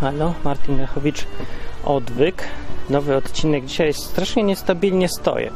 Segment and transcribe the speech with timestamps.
[0.00, 1.26] Halo, Martin Lechowicz,
[1.84, 2.44] odwyk.
[2.90, 3.64] Nowy odcinek.
[3.64, 5.50] Dzisiaj strasznie niestabilnie stoję,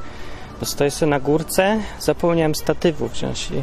[0.61, 3.63] bo stoję sobie na górce, zapomniałem statywu wziąć i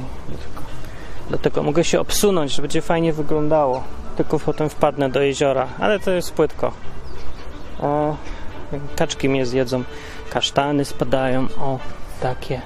[1.29, 3.83] dlatego, mogę się obsunąć, że będzie fajnie wyglądało.
[4.17, 6.71] Tylko potem wpadnę do jeziora, ale to jest płytko.
[7.81, 8.17] O,
[8.95, 9.83] kaczki mnie zjedzą,
[10.29, 11.79] kasztany spadają, o,
[12.21, 12.61] takie.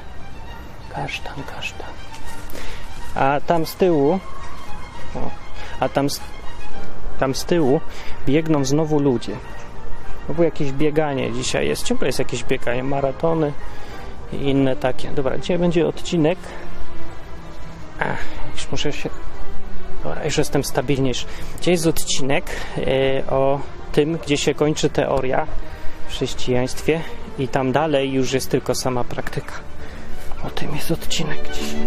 [0.95, 1.89] Kasztan, kasztan.
[3.15, 4.19] A tam z tyłu,
[5.15, 5.29] o,
[5.79, 6.21] a tam z,
[7.19, 7.81] tam z tyłu
[8.25, 9.35] biegną znowu ludzie.
[10.29, 13.53] No bo jakieś bieganie dzisiaj jest, ciągle jest jakieś bieganie, maratony
[14.33, 15.09] i inne takie.
[15.09, 16.37] Dobra, dzisiaj będzie odcinek.
[17.99, 18.19] Ach,
[18.53, 19.09] już muszę się.
[20.03, 21.25] Dobra, już jestem stabilniejszy.
[21.59, 22.45] Dzisiaj jest odcinek
[22.77, 23.59] e, o
[23.91, 25.47] tym, gdzie się kończy teoria
[26.07, 27.01] w chrześcijaństwie
[27.39, 29.53] i tam dalej już jest tylko sama praktyka.
[30.43, 31.79] O tym jest odcinek dzisiaj.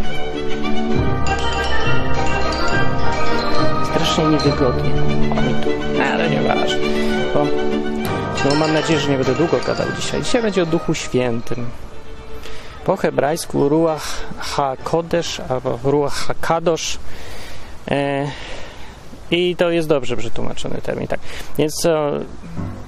[4.12, 4.90] Strasznie niewygodnie.
[5.64, 5.70] Tu.
[6.02, 6.78] Ale nieważne.
[7.34, 7.46] Bo,
[8.44, 10.22] no mam nadzieję, że nie będę długo gadał dzisiaj.
[10.22, 11.66] Dzisiaj będzie o Duchu Świętym.
[12.84, 14.02] Po hebrajsku Ruach
[14.38, 16.98] HaKodesh albo Ruach HaKadosh
[17.90, 18.26] e,
[19.30, 21.20] i to jest dobrze przetłumaczony termin, tak.
[21.58, 21.88] Więc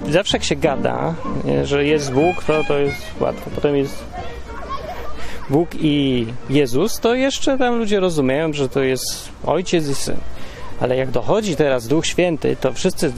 [0.09, 1.13] zawsze jak się gada,
[1.45, 3.49] nie, że jest Bóg, to to jest łatwo.
[3.55, 4.03] Potem jest
[5.49, 10.17] Bóg i Jezus, to jeszcze tam ludzie rozumieją, że to jest Ojciec i Syn.
[10.79, 13.13] Ale jak dochodzi teraz Duch Święty, to wszyscy,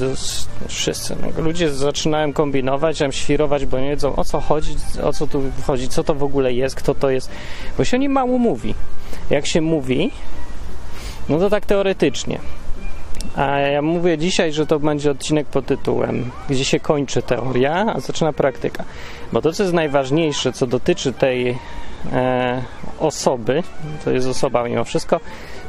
[0.68, 5.28] wszyscy no, ludzie zaczynają kombinować, tam świrować, bo nie wiedzą o co chodzi, o co
[5.28, 7.32] tu chodzi, co to w ogóle jest, kto to jest,
[7.78, 8.76] bo się nie mało mówi.
[9.30, 10.12] Jak się mówi,
[11.30, 12.40] no to tak teoretycznie.
[13.36, 18.00] A ja mówię dzisiaj, że to będzie odcinek pod tytułem, gdzie się kończy teoria, a
[18.00, 18.84] zaczyna praktyka.
[19.34, 21.58] Bo to, co jest najważniejsze, co dotyczy tej
[22.14, 22.64] e,
[23.00, 23.64] osoby,
[24.06, 25.20] to jest osoba mimo wszystko,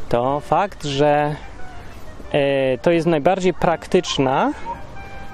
[0.09, 1.37] to fakt, że
[2.83, 4.53] to jest najbardziej praktyczna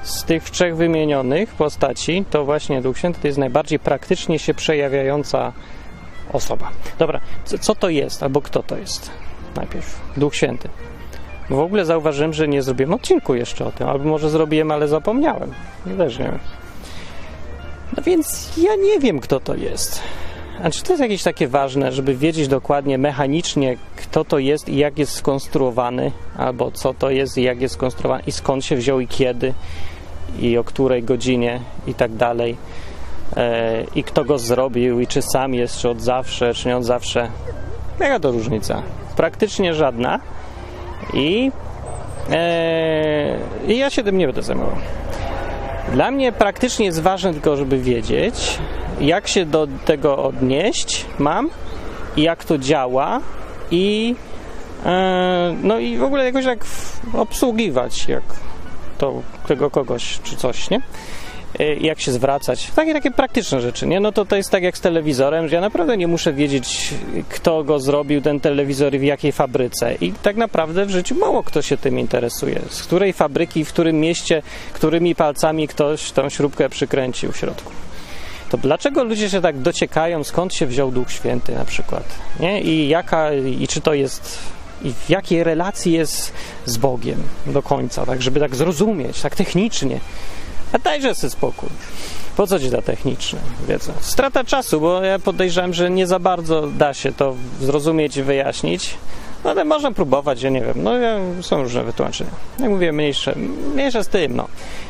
[0.02, 5.52] z tych trzech wymienionych postaci, to właśnie Duch Święty to jest najbardziej praktycznie się przejawiająca
[6.32, 6.70] osoba.
[6.98, 7.20] Dobra,
[7.60, 9.10] co, to jest, albo kto to jest?
[9.56, 10.68] Najpierw Duch Święty.
[11.50, 15.54] W ogóle zauważyłem, że nie zrobiłem odcinku jeszcze o tym, albo może zrobiłem, ale zapomniałem.
[15.98, 16.38] Też nie wiem.
[17.96, 20.02] No więc ja nie wiem, kto to jest.
[20.62, 24.76] A czy to jest jakieś takie ważne, żeby wiedzieć dokładnie mechanicznie, kto to jest i
[24.76, 29.00] jak jest skonstruowany, albo co to jest i jak jest skonstruowany, i skąd się wziął
[29.00, 29.54] i kiedy,
[30.40, 32.56] i o której godzinie, i tak dalej,
[33.36, 36.84] e, i kto go zrobił, i czy sam jest, czy od zawsze, czy nie od
[36.84, 37.28] zawsze.
[38.00, 38.82] Jaka to różnica?
[39.16, 40.20] Praktycznie żadna.
[41.14, 41.50] I,
[42.30, 43.38] e,
[43.68, 44.76] I ja się tym nie będę zajmował.
[45.92, 48.58] Dla mnie praktycznie jest ważne tylko, żeby wiedzieć,
[49.00, 51.50] jak się do tego odnieść mam
[52.16, 53.20] i jak to działa
[53.70, 54.14] i
[54.86, 56.64] e, no i w ogóle jakoś tak
[57.12, 58.22] obsługiwać jak
[58.98, 60.80] to tego kogoś czy coś, nie?
[61.58, 64.00] E, jak się zwracać, takie takie praktyczne rzeczy, nie?
[64.00, 66.94] No to to jest tak jak z telewizorem, że ja naprawdę nie muszę wiedzieć,
[67.28, 69.94] kto go zrobił, ten telewizor i w jakiej fabryce.
[69.94, 72.60] I tak naprawdę w życiu mało kto się tym interesuje.
[72.68, 77.72] Z której fabryki, w którym mieście, którymi palcami ktoś tą śrubkę przykręcił w środku.
[78.54, 82.04] To dlaczego ludzie się tak dociekają, skąd się wziął Duch Święty na przykład,
[82.40, 82.60] nie?
[82.60, 84.38] I jaka, i czy to jest
[84.82, 86.32] i w jakiej relacji jest
[86.66, 90.00] z Bogiem do końca, tak, żeby tak zrozumieć, tak technicznie.
[90.72, 91.68] A dajże sobie spokój.
[92.36, 93.38] Po co ci ta techniczna
[93.68, 93.92] wiedza?
[94.00, 98.94] Strata czasu, bo ja podejrzewam, że nie za bardzo da się to zrozumieć i wyjaśnić.
[99.44, 100.82] No ale można próbować, ja nie wiem.
[100.82, 100.92] No
[101.42, 102.30] są różne wytłumaczenia.
[102.58, 103.34] Jak mówię, mniejsze,
[103.74, 104.48] mniejsze z tym, no.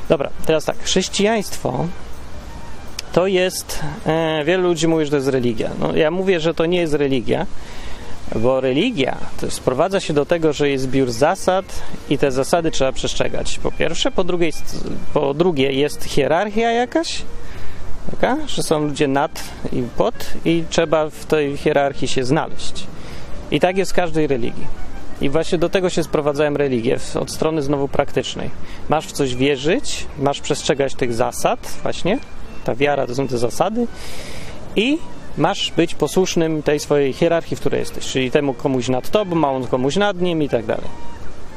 [0.09, 0.77] Dobra, teraz tak.
[0.79, 1.87] Chrześcijaństwo
[3.15, 3.81] to jest...
[4.07, 5.71] E, wielu ludzi mówi, że to jest religia.
[5.81, 7.47] No ja mówię, że to nie jest religia,
[8.37, 11.65] bo religia to sprowadza się do tego, że jest zbiór zasad
[12.11, 13.59] i te zasady trzeba przestrzegać.
[13.59, 14.51] Po pierwsze, po drugie,
[15.15, 17.23] po drugie jest hierarchia jakaś,
[18.11, 20.15] taka, że są ludzie nad i pod
[20.45, 22.87] i trzeba w tej hierarchii się znaleźć.
[23.51, 24.67] I tak jest w każdej religii.
[25.21, 28.51] I właśnie do tego się sprowadzają religie, od strony znowu praktycznej.
[28.89, 32.19] Masz w coś wierzyć, masz przestrzegać tych zasad, właśnie.
[32.65, 33.87] Ta wiara to są te zasady.
[34.77, 34.99] I
[35.39, 39.51] masz być posłusznym tej swojej hierarchii, w której jesteś, czyli temu komuś nad tobą, a
[39.51, 40.87] on komuś nad nim i tak dalej.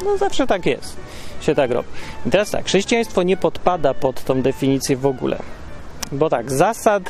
[0.05, 0.97] No zawsze tak jest,
[1.41, 1.87] się tak robi.
[2.25, 5.39] I teraz tak, chrześcijaństwo nie podpada pod tą definicję w ogóle,
[6.11, 7.03] bo tak, zasad,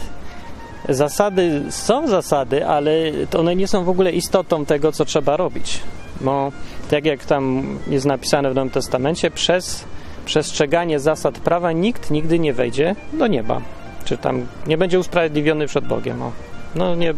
[0.89, 2.91] zasady są zasady, ale
[3.37, 5.79] one nie są w ogóle istotą tego, co trzeba robić,
[6.21, 6.51] bo
[6.89, 9.85] tak jak tam jest napisane w Nowym Testamencie, przez
[10.25, 13.61] przestrzeganie zasad prawa nikt nigdy nie wejdzie do nieba,
[14.07, 16.21] czy tam nie będzie usprawiedliwiony przed Bogiem.
[16.21, 16.31] O
[16.75, 17.13] no nie,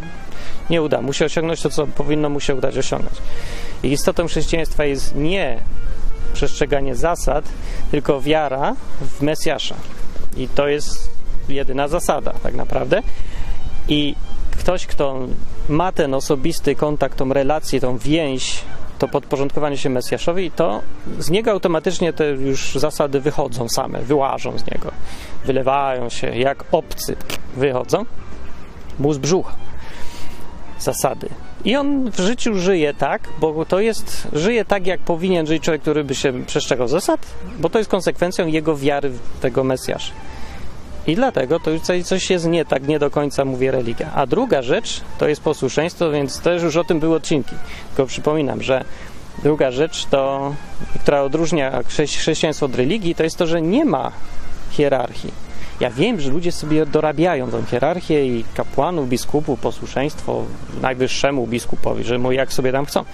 [0.69, 1.01] nie uda.
[1.01, 3.15] Musi osiągnąć to, co powinno mu się udać osiągnąć.
[3.83, 5.59] I istotą chrześcijaństwa jest nie
[6.33, 7.45] przestrzeganie zasad,
[7.91, 9.75] tylko wiara w Mesjasza.
[10.37, 11.09] I to jest
[11.49, 13.01] jedyna zasada, tak naprawdę.
[13.87, 14.15] I
[14.59, 15.19] ktoś, kto
[15.69, 18.61] ma ten osobisty kontakt, tą relację, tą więź,
[18.99, 20.81] to podporządkowanie się Mesjaszowi, to
[21.19, 24.91] z niego automatycznie te już zasady wychodzą same, wyłażą z niego,
[25.45, 27.15] wylewają się jak obcy
[27.55, 28.05] wychodzą,
[28.99, 29.55] mu z brzucha
[30.79, 31.29] zasady.
[31.65, 35.81] I on w życiu żyje tak, bo to jest, żyje tak, jak powinien żyć człowiek,
[35.81, 37.19] który by się przestrzegał zasad,
[37.59, 40.11] bo to jest konsekwencją jego wiary w tego Mesjasza.
[41.07, 44.11] I dlatego to już coś jest nie tak, nie do końca mówię religia.
[44.15, 47.55] A druga rzecz to jest posłuszeństwo, więc też już o tym były odcinki.
[47.89, 48.85] Tylko przypominam, że
[49.43, 50.53] druga rzecz, to,
[50.99, 54.11] która odróżnia chrześcijaństwo od religii, to jest to, że nie ma
[54.69, 55.31] hierarchii.
[55.79, 60.43] Ja wiem, że ludzie sobie dorabiają tą hierarchię i kapłanów, biskupów, posłuszeństwo
[60.81, 63.05] najwyższemu biskupowi, że mu jak sobie tam chcą.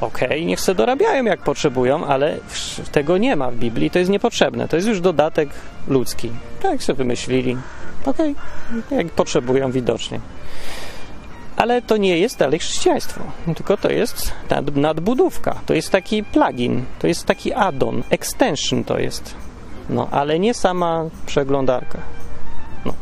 [0.00, 2.38] Okej, okay, niech sobie dorabiają jak potrzebują, ale
[2.92, 4.68] tego nie ma w Biblii, to jest niepotrzebne.
[4.68, 5.48] To jest już dodatek
[5.88, 6.30] ludzki.
[6.62, 7.56] Tak sobie wymyślili.
[8.06, 8.34] Okej,
[8.86, 10.20] okay, jak potrzebują widocznie.
[11.56, 13.20] Ale to nie jest dalej chrześcijaństwo,
[13.56, 15.60] tylko to jest nad, nadbudówka.
[15.66, 19.34] To jest taki plugin, to jest taki addon, extension to jest.
[19.90, 21.98] No, ale nie sama przeglądarka.
[22.84, 22.94] No.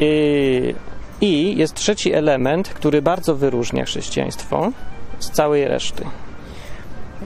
[0.00, 0.74] I,
[1.20, 4.70] I jest trzeci element, który bardzo wyróżnia chrześcijaństwo
[5.18, 6.04] z całej reszty.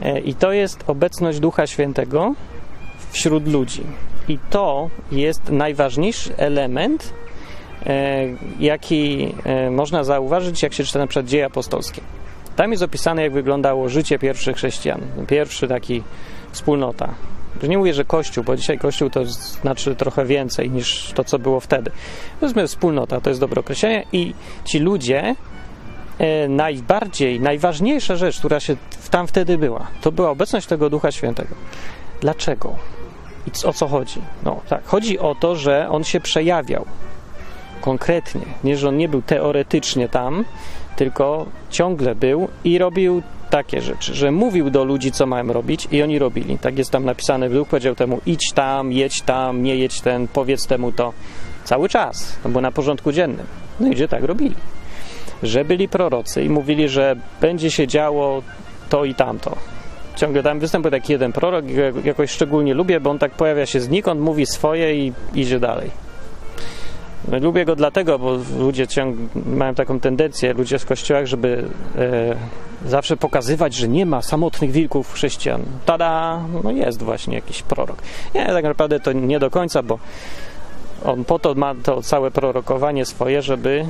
[0.03, 2.35] E, I to jest obecność Ducha Świętego
[3.11, 3.83] wśród ludzi.
[4.29, 7.13] I to jest najważniejszy element,
[7.87, 8.27] e,
[8.61, 12.01] jaki e, można zauważyć, jak się czyta na przykład dzieje apostolskie.
[12.57, 15.01] Tam jest opisane, jak wyglądało życie pierwszych chrześcijan.
[15.29, 16.03] Pierwszy taki
[16.53, 17.15] wspólnota.
[17.63, 21.61] Nie mówię, że Kościół, bo dzisiaj Kościół to znaczy trochę więcej niż to, co było
[21.61, 21.91] wtedy.
[22.41, 25.35] Powiedzmy wspólnota, to jest dobre określenie i ci ludzie
[26.19, 28.77] e, najbardziej, najważniejsza rzecz, która się
[29.11, 31.55] tam wtedy była, to była obecność tego Ducha Świętego.
[32.21, 32.77] Dlaczego?
[33.47, 34.21] I o co chodzi?
[34.45, 36.87] No tak, chodzi o to, że on się przejawiał
[37.81, 40.45] konkretnie, nie, że on nie był teoretycznie tam,
[40.97, 46.03] tylko ciągle był i robił takie rzeczy, że mówił do ludzi, co mają robić i
[46.03, 46.59] oni robili.
[46.59, 50.67] Tak jest tam napisane, Duch powiedział temu idź tam, jedź tam, nie jedź ten, powiedz
[50.67, 51.13] temu to.
[51.65, 53.47] Cały czas, to było na porządku dziennym.
[53.81, 54.55] No i gdzie tak robili.
[55.43, 58.43] Że byli prorocy i mówili, że będzie się działo
[58.89, 59.57] to i tamto.
[60.17, 61.65] Ciągle tam występuje taki jeden prorok,
[62.05, 66.06] jakoś szczególnie lubię, bo on tak pojawia się znikąd, mówi swoje i idzie dalej.
[67.29, 69.17] No, lubię go dlatego, bo ludzie ciąg,
[69.47, 71.69] mają taką tendencję, ludzie w kościołach, żeby
[71.99, 75.63] e, zawsze pokazywać, że nie ma samotnych wilków chrześcijan.
[75.87, 76.41] Tada!
[76.65, 78.03] No jest właśnie jakiś prorok.
[78.35, 79.99] Nie, tak naprawdę to nie do końca, bo
[81.05, 83.87] on po to ma to całe prorokowanie swoje, żeby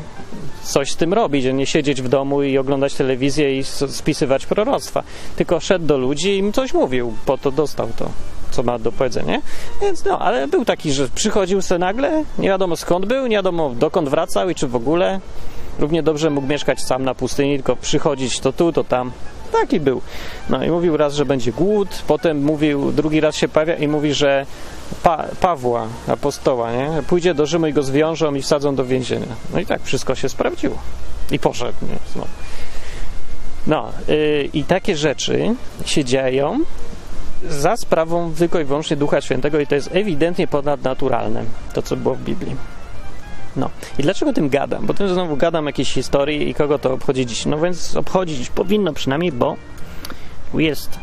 [0.62, 5.02] coś z tym robić, a nie siedzieć w domu i oglądać telewizję i spisywać proroctwa.
[5.36, 8.10] Tylko szedł do ludzi i im coś mówił, po to dostał to
[8.56, 9.42] co ma do powiedzenia.
[9.80, 13.70] Więc no, ale był taki, że przychodził se nagle, nie wiadomo skąd był, nie wiadomo
[13.70, 15.20] dokąd wracał i czy w ogóle.
[15.78, 19.12] Równie dobrze mógł mieszkać sam na pustyni, tylko przychodzić to tu, to tam.
[19.52, 20.00] Taki był.
[20.50, 24.14] No i mówił raz, że będzie głód, potem mówił, drugi raz się pojawia i mówi,
[24.14, 24.46] że
[25.02, 27.02] pa, Pawła, apostoła, nie?
[27.08, 29.26] pójdzie do Rzymu i go zwiążą i wsadzą do więzienia.
[29.52, 30.78] No i tak wszystko się sprawdziło.
[31.30, 31.78] I poszedł.
[31.82, 32.22] Nie?
[33.66, 36.60] No, yy, i takie rzeczy się dzieją
[37.48, 42.14] za sprawą tylko i wyłącznie Ducha Świętego i to jest ewidentnie ponadnaturalne, to co było
[42.14, 42.56] w Biblii.
[43.56, 43.70] No.
[43.98, 44.86] I dlaczego tym gadam?
[44.86, 47.46] Bo tym znowu gadam jakieś historii i kogo to obchodzi dziś.
[47.46, 49.56] No więc obchodzić powinno przynajmniej, bo
[50.54, 50.98] jest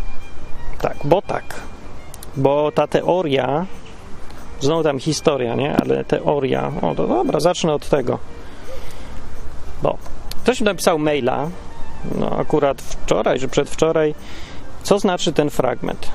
[0.82, 1.44] tak, bo tak.
[2.38, 3.66] Bo ta teoria,
[4.60, 5.76] znowu tam historia, nie?
[5.76, 8.20] Ale teoria, o to dobra, zacznę od tego.
[9.82, 9.98] Bo
[10.44, 11.50] ktoś mi napisał maila,
[12.16, 14.16] no akurat wczoraj, czy przedwczoraj,
[14.84, 16.12] co znaczy ten fragment?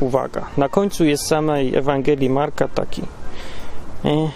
[0.00, 3.02] Uwaga, na końcu jest samej Ewangelii Marka taki.
[4.04, 4.30] E,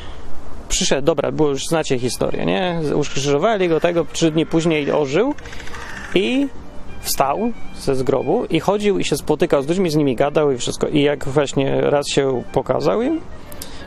[0.69, 2.81] przyszedł, dobra, było już znacie historię, nie?
[2.95, 5.35] Ukrzyżowali go tego, trzy dni później ożył
[6.15, 6.49] i
[7.01, 10.89] wstał ze zgrobu i chodził i się spotykał z ludźmi, z nimi gadał i wszystko.
[10.89, 13.21] I jak właśnie raz się pokazał im,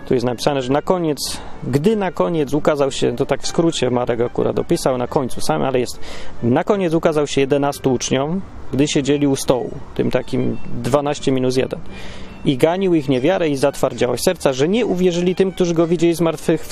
[0.05, 3.89] tu jest napisane, że na koniec, gdy na koniec ukazał się, to tak w skrócie
[3.89, 5.99] Marek akurat opisał, na końcu sam, ale jest,
[6.43, 8.41] na koniec ukazał się 11 uczniom,
[8.73, 11.79] gdy siedzieli u stołu, tym takim 12 minus 1.
[12.45, 16.67] I ganił ich niewiarę i zatwardziałość serca, że nie uwierzyli tym, którzy go widzieli zmartwych,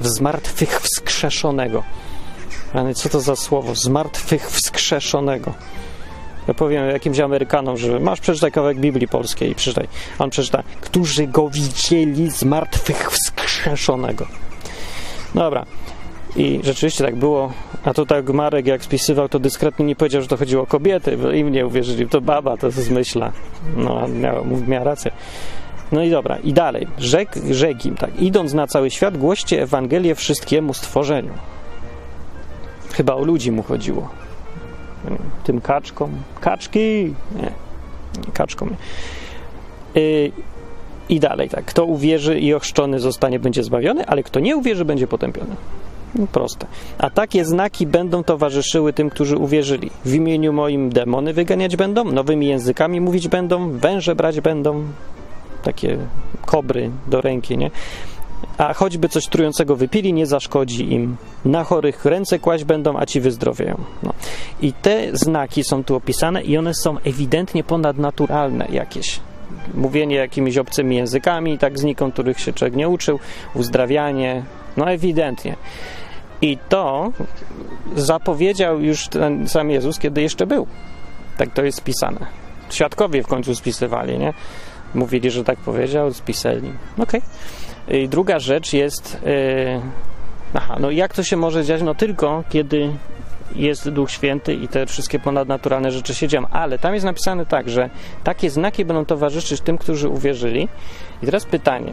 [0.00, 1.82] zmartwych wskrzeszonego.
[2.74, 3.74] Ale co to za słowo?
[3.74, 5.54] Zmartwych wskrzeszonego.
[6.48, 9.88] Ja powiem jakimś Amerykanom, że masz przeczytać kawałek Biblii polskiej i przeczytaj.
[10.18, 14.26] On przeczyta, którzy go widzieli z martwych wskrzeszonego.
[15.34, 15.66] Dobra.
[16.36, 17.52] I rzeczywiście tak było.
[17.84, 21.16] A to tak Marek jak spisywał, to dyskretnie nie powiedział, że to chodziło o kobiety,
[21.16, 22.08] bo im nie uwierzyli.
[22.08, 23.32] To baba, to zmyśla.
[23.76, 25.10] No, miała, miała rację.
[25.92, 26.86] No i dobra, i dalej.
[26.98, 28.20] Rzek, rzekł im tak.
[28.20, 31.32] Idąc na cały świat, głoście Ewangelię wszystkiemu stworzeniu.
[32.92, 34.23] Chyba o ludzi mu chodziło.
[35.44, 36.10] Tym kaczkom.
[36.40, 37.14] Kaczki!
[37.36, 37.50] Nie,
[38.32, 38.76] kaczkom.
[39.94, 40.32] Yy,
[41.08, 41.64] I dalej tak.
[41.64, 45.56] Kto uwierzy i ochrzczony zostanie, będzie zbawiony, ale kto nie uwierzy, będzie potępiony.
[46.14, 46.66] No, proste.
[46.98, 49.90] A takie znaki będą towarzyszyły tym, którzy uwierzyli.
[50.04, 54.84] W imieniu moim demony wyganiać będą, nowymi językami mówić będą, węże brać będą,
[55.62, 55.98] takie
[56.46, 57.70] kobry do ręki, nie?
[58.58, 61.16] A choćby coś trującego wypili, nie zaszkodzi im.
[61.44, 63.80] Na chorych ręce kłaść będą, a ci wyzdrowieją.
[64.02, 64.12] No.
[64.62, 69.20] I te znaki są tu opisane i one są ewidentnie ponadnaturalne jakieś.
[69.74, 73.18] Mówienie jakimiś obcymi językami, tak znikąd, których się człowiek nie uczył,
[73.54, 74.44] uzdrawianie,
[74.76, 75.56] no ewidentnie.
[76.42, 77.12] I to
[77.96, 80.66] zapowiedział już ten sam Jezus, kiedy jeszcze był.
[81.38, 82.26] Tak to jest spisane.
[82.70, 84.32] Świadkowie w końcu spisywali, nie?
[84.94, 86.72] Mówili, że tak powiedział, spisali.
[86.98, 87.20] Okej.
[87.20, 87.20] Okay.
[87.88, 89.18] I druga rzecz jest.
[89.24, 89.80] Yy,
[90.54, 91.82] aha, no jak to się może dziać?
[91.82, 92.90] No tylko kiedy
[93.54, 96.46] jest Duch Święty i te wszystkie ponadnaturalne rzeczy się dzieją.
[96.50, 97.90] Ale tam jest napisane tak, że
[98.24, 100.68] takie znaki będą towarzyszyć tym, którzy uwierzyli.
[101.22, 101.92] I teraz pytanie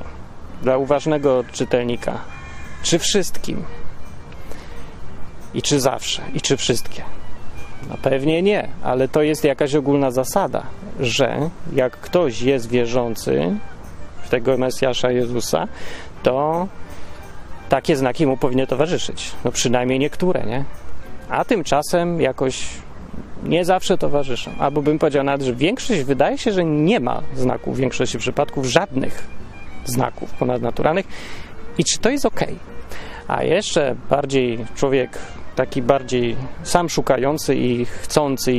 [0.62, 2.18] dla uważnego czytelnika.
[2.84, 3.64] Czy wszystkim?
[5.54, 6.22] I czy zawsze?
[6.34, 7.04] I czy wszystkie?
[7.90, 10.64] No pewnie nie, ale to jest jakaś ogólna zasada,
[11.00, 13.56] że jak ktoś jest wierzący
[14.32, 15.68] tego Mesjasza Jezusa,
[16.24, 16.68] to
[17.70, 19.32] takie znaki mu powinny towarzyszyć.
[19.46, 20.66] No przynajmniej niektóre, nie?
[21.30, 22.66] A tymczasem jakoś
[23.44, 24.52] nie zawsze towarzyszą.
[24.60, 28.66] Albo bym powiedział nawet, że większość wydaje się, że nie ma znaków w większości przypadków,
[28.66, 29.28] żadnych
[29.86, 31.08] znaków ponadnaturalnych.
[31.78, 32.40] I czy to jest ok?
[33.28, 35.18] A jeszcze bardziej człowiek
[35.56, 38.54] taki bardziej sam szukający i chcący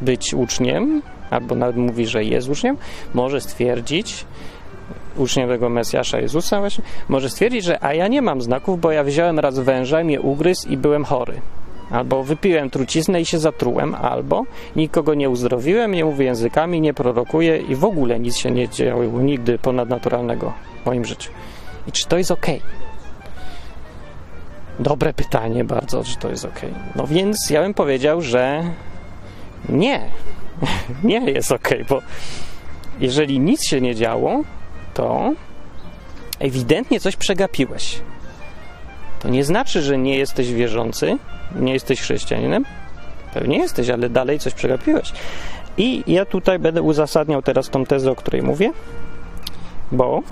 [0.00, 2.76] być uczniem, albo nawet mówi, że jest uczniem,
[3.14, 4.24] może stwierdzić,
[5.16, 9.04] uczniem tego Mesjasza Jezusa właśnie, może stwierdzić, że a ja nie mam znaków, bo ja
[9.04, 11.40] wziąłem raz węża, mnie ugryzł i byłem chory.
[11.90, 14.44] Albo wypiłem truciznę i się zatrułem, albo
[14.76, 19.04] nikogo nie uzdrowiłem, nie mówię językami, nie prorokuję i w ogóle nic się nie działo
[19.04, 21.30] nigdy ponadnaturalnego w moim życiu.
[21.86, 22.46] I czy to jest ok?
[24.78, 26.60] Dobre pytanie bardzo, czy to jest ok.
[26.96, 28.64] No więc ja bym powiedział, że
[29.68, 30.00] nie.
[31.04, 32.02] nie jest ok, bo
[33.00, 34.42] jeżeli nic się nie działo,
[34.96, 35.32] to
[36.38, 38.00] ewidentnie coś przegapiłeś.
[39.20, 41.18] To nie znaczy, że nie jesteś wierzący,
[41.54, 42.64] nie jesteś chrześcijaninem.
[43.34, 45.12] Pewnie jesteś, ale dalej coś przegapiłeś.
[45.76, 48.72] I ja tutaj będę uzasadniał teraz tą tezę, o której mówię,
[49.92, 50.22] bo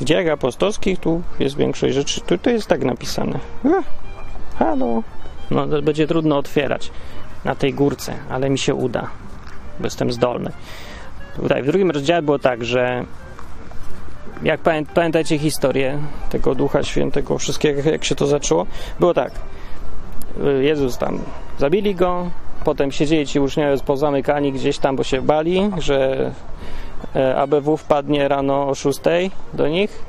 [0.00, 2.20] w dziejach apostolskich tu jest większość rzeczy.
[2.20, 3.38] Tu, jest tak napisane.
[3.64, 3.82] A,
[4.58, 5.02] halo.
[5.50, 6.90] No to będzie trudno otwierać
[7.44, 9.10] na tej górce, ale mi się uda,
[9.78, 10.52] bo jestem zdolny.
[11.36, 13.04] Tutaj w drugim rozdziale było tak, że
[14.42, 14.60] jak
[14.94, 15.98] pamiętacie historię
[16.30, 18.66] tego Ducha Świętego, wszystkiego, jak się to zaczęło,
[19.00, 19.32] było tak.
[20.60, 21.18] Jezus tam,
[21.58, 22.30] zabili go,
[22.64, 26.30] potem siedzieli ci uczniowie pozamykani gdzieś tam, bo się bali, że
[27.16, 29.00] E, ABW wpadnie rano o 6
[29.54, 30.04] do nich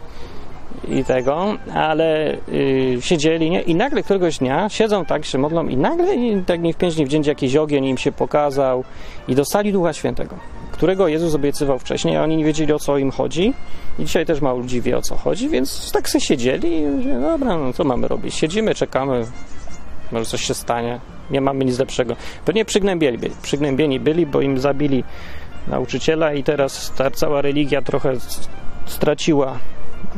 [0.88, 3.62] i tego, ale y, siedzieli nie?
[3.62, 6.07] i nagle któregoś dnia siedzą tak, się modlą i nagle
[6.45, 8.83] tak nie w pięć dni w dzień jakiś ogień im się pokazał
[9.27, 10.36] i dostali Ducha Świętego,
[10.79, 13.53] którego Jezus obiecywał wcześniej, a oni nie wiedzieli o co im chodzi
[14.00, 17.19] i dzisiaj też mało ludzi wie o co chodzi, więc tak sobie siedzieli i mówię,
[17.19, 18.36] dobra, no co mamy robić?
[18.36, 19.25] Siedzimy, czekamy,
[20.12, 21.00] może coś się stanie,
[21.31, 22.15] nie mamy nic lepszego.
[22.45, 25.03] Pewnie przygnębieni przygnębieni byli bo im zabili
[25.67, 28.13] nauczyciela i teraz ta cała religia trochę
[28.86, 29.59] straciła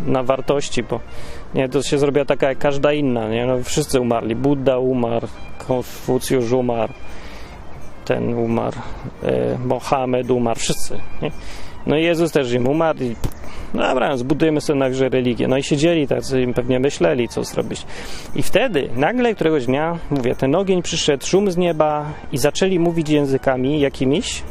[0.06, 1.00] na wartości, bo
[1.53, 3.46] nie, to się zrobiła taka jak każda inna, nie?
[3.46, 4.36] No, wszyscy umarli.
[4.36, 5.27] Buddha umarł,
[5.68, 6.94] Konfucjusz umarł,
[8.05, 8.77] ten umarł,
[9.24, 11.31] e, Mohamed umarł, wszyscy, nie?
[11.86, 13.15] No i Jezus też im umarł i
[13.74, 15.48] no dobra, zbudujemy sobie najwyżej religię.
[15.48, 17.86] No i siedzieli tacy im pewnie myśleli, co zrobić.
[18.36, 23.10] I wtedy, nagle któregoś dnia, mówię, ten ogień przyszedł, szum z nieba i zaczęli mówić
[23.10, 24.43] językami jakimiś,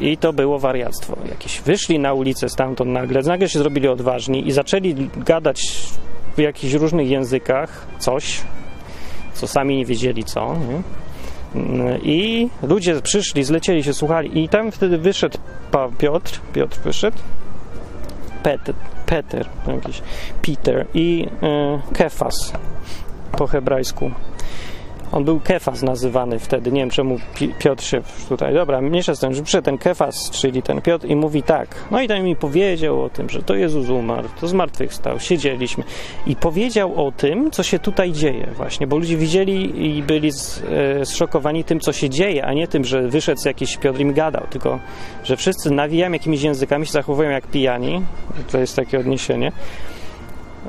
[0.00, 1.60] i to było wariactwo jakieś.
[1.60, 5.76] Wyszli na ulicę stamtąd nagle, nagle się zrobili odważni i zaczęli gadać
[6.36, 8.40] w jakichś różnych językach coś,
[9.34, 10.54] co sami nie wiedzieli co.
[10.54, 10.82] Nie?
[12.02, 14.44] I ludzie przyszli, zlecieli się, słuchali.
[14.44, 15.38] I tam wtedy wyszedł
[15.98, 17.18] Piotr, Piotr wyszedł,
[18.42, 18.74] Peter,
[19.06, 20.02] Peter jakiś
[20.42, 22.52] Peter i e, Kefas
[23.32, 24.10] po hebrajsku.
[25.12, 26.72] On był Kefas nazywany wtedy.
[26.72, 28.54] Nie wiem, czemu Pi- Piotr się tutaj.
[28.54, 31.68] Dobra, mniejsza z tym, że przyszedł ten Kefas, czyli ten Piotr, i mówi tak.
[31.90, 35.84] No i tam mi powiedział o tym, że to Jezus umarł, to zmartwychwstał, siedzieliśmy.
[36.26, 40.62] I powiedział o tym, co się tutaj dzieje, właśnie, bo ludzie widzieli i byli z,
[41.00, 44.46] e, zszokowani tym, co się dzieje, a nie tym, że wyszedł jakiś Piotr im gadał,
[44.50, 44.78] tylko
[45.24, 48.02] że wszyscy nawijają jakimiś językami, się zachowują jak pijani.
[48.52, 49.52] To jest takie odniesienie.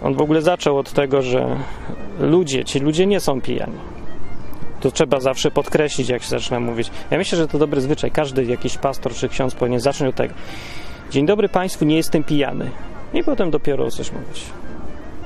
[0.04, 1.58] On w ogóle zaczął od tego, że
[2.20, 3.78] ludzie, ci ludzie nie są pijani.
[4.82, 6.92] To trzeba zawsze podkreślić, jak się zaczyna mówić.
[7.12, 8.12] Ja myślę, że to dobry zwyczaj.
[8.12, 10.34] Każdy jakiś pastor czy ksiądz powinien zacząć od tego.
[11.12, 12.72] Dzień dobry Państwu, nie jestem pijany.
[13.14, 14.44] I potem dopiero coś mówić.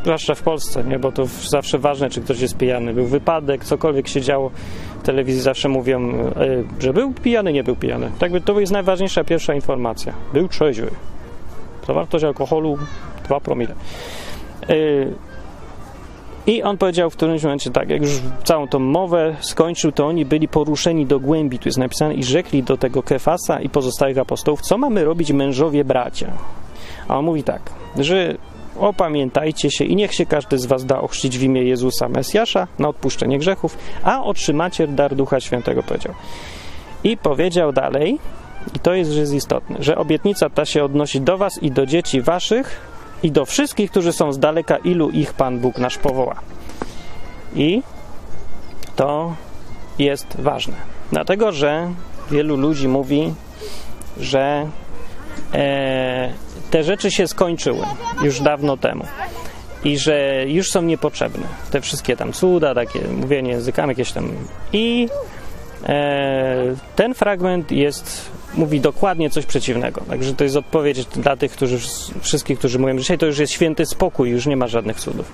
[0.04, 1.00] Zwłaszcza w Polsce, nie?
[1.00, 2.94] bo to zawsze ważne, czy ktoś jest pijany.
[2.94, 4.52] Był wypadek, cokolwiek się działo.
[5.00, 6.34] W telewizji zawsze mówią, e,
[6.80, 8.12] że był pijany, nie był pijany.
[8.20, 10.14] Tak by to jest najważniejsza pierwsza informacja.
[10.34, 10.92] Był trzeźwy.
[11.88, 12.78] Zawartość alkoholu
[13.26, 13.76] 2 promile.
[16.48, 18.12] I on powiedział w którymś momencie tak, jak już
[18.44, 22.64] całą tą mowę skończył, to oni byli poruszeni do głębi, tu jest napisane, i rzekli
[22.64, 26.32] do tego Kefasa i pozostałych apostołów, co mamy robić mężowie bracia?
[27.08, 27.62] A on mówi tak,
[28.00, 28.36] że
[28.80, 32.88] opamiętajcie się i niech się każdy z was da ochrzcić w imię Jezusa Mesjasza na
[32.88, 36.14] odpuszczenie grzechów, a otrzymacie dar Ducha Świętego, powiedział.
[37.04, 38.20] I powiedział dalej,
[38.75, 41.86] i to jest, że jest istotne, że obietnica ta się odnosi do was i do
[41.86, 42.95] dzieci waszych,
[43.25, 46.36] i do wszystkich, którzy są z daleka, ilu ich Pan Bóg nasz powoła.
[47.55, 47.82] I
[48.96, 49.36] to
[50.00, 50.74] jest ważne.
[51.12, 51.91] Dlatego, że
[52.32, 53.34] wielu ludzi mówi,
[54.20, 54.70] że
[55.53, 56.34] e,
[56.72, 57.86] te rzeczy się skończyły
[58.22, 59.05] już dawno temu
[59.84, 61.48] i że już są niepotrzebne.
[61.72, 64.32] Te wszystkie tam cuda, takie mówienie językami, jakieś tam.
[64.74, 65.10] I
[66.96, 70.01] ten fragment jest mówi dokładnie coś przeciwnego.
[70.01, 71.77] Także to jest odpowiedź dla tych, którzy,
[72.22, 75.31] wszystkich, którzy mówią, że dzisiaj to już jest święty spokój, już nie ma żadnych cudów.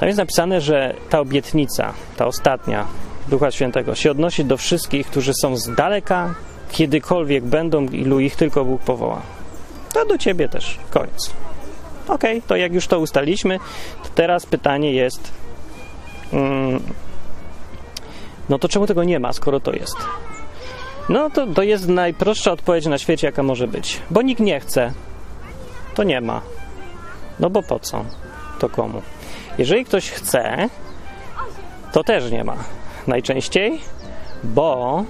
[0.00, 2.86] Tam jest napisane, że ta obietnica, ta ostatnia
[3.28, 6.34] Ducha Świętego się odnosi do wszystkich, którzy są z daleka,
[6.70, 9.22] kiedykolwiek będą, ilu ich tylko Bóg powoła.
[9.92, 10.78] To do ciebie też.
[10.90, 11.30] Koniec.
[12.08, 13.58] Okej, okay, to jak już to ustaliśmy,
[14.02, 15.32] to teraz pytanie jest,
[16.32, 16.80] mm,
[18.50, 19.96] no to czemu tego nie ma, skoro to jest?
[21.08, 24.00] No to, to jest najprostsza odpowiedź na świecie, jaka może być.
[24.10, 24.92] Bo nikt nie chce,
[25.94, 26.40] to nie ma.
[27.40, 28.04] No bo po co?
[28.58, 29.02] To komu?
[29.58, 30.68] Jeżeli ktoś chce,
[31.92, 32.56] to też nie ma.
[33.06, 33.80] Najczęściej,
[34.44, 35.04] bo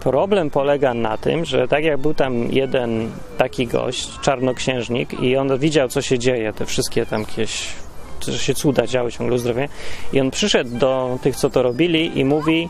[0.00, 5.58] problem polega na tym, że tak jak był tam jeden taki gość, czarnoksiężnik, i on
[5.58, 7.68] widział, co się dzieje, te wszystkie tam jakieś,
[8.24, 9.68] że się cuda działy ciągle uzdrowienie,
[10.12, 12.68] i on przyszedł do tych, co to robili, i mówi,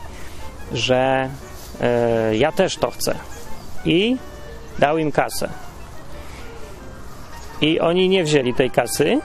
[0.73, 1.29] że
[1.81, 3.15] e, ja też to chcę.
[3.85, 4.17] I
[4.79, 5.49] dał im kasę.
[7.61, 9.19] I oni nie wzięli tej kasy,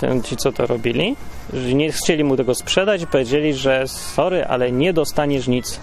[0.00, 1.16] ten, ci co to robili,
[1.52, 5.80] że nie chcieli mu tego sprzedać powiedzieli, że sorry, ale nie dostaniesz nic,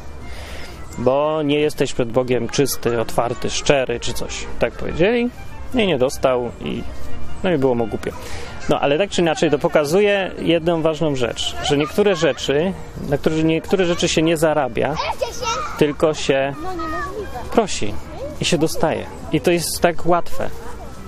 [0.97, 4.45] bo nie jesteś przed Bogiem czysty, otwarty, szczery czy coś.
[4.59, 5.29] Tak powiedzieli
[5.73, 6.83] i nie dostał i
[7.43, 8.11] no i było mu głupio.
[8.69, 12.73] No ale tak czy inaczej to pokazuje jedną ważną rzecz, że niektóre rzeczy,
[13.09, 14.95] na które niektóre rzeczy się nie zarabia,
[15.77, 16.53] tylko się
[17.51, 17.93] prosi
[18.41, 19.05] i się dostaje.
[19.31, 20.49] I to jest tak łatwe.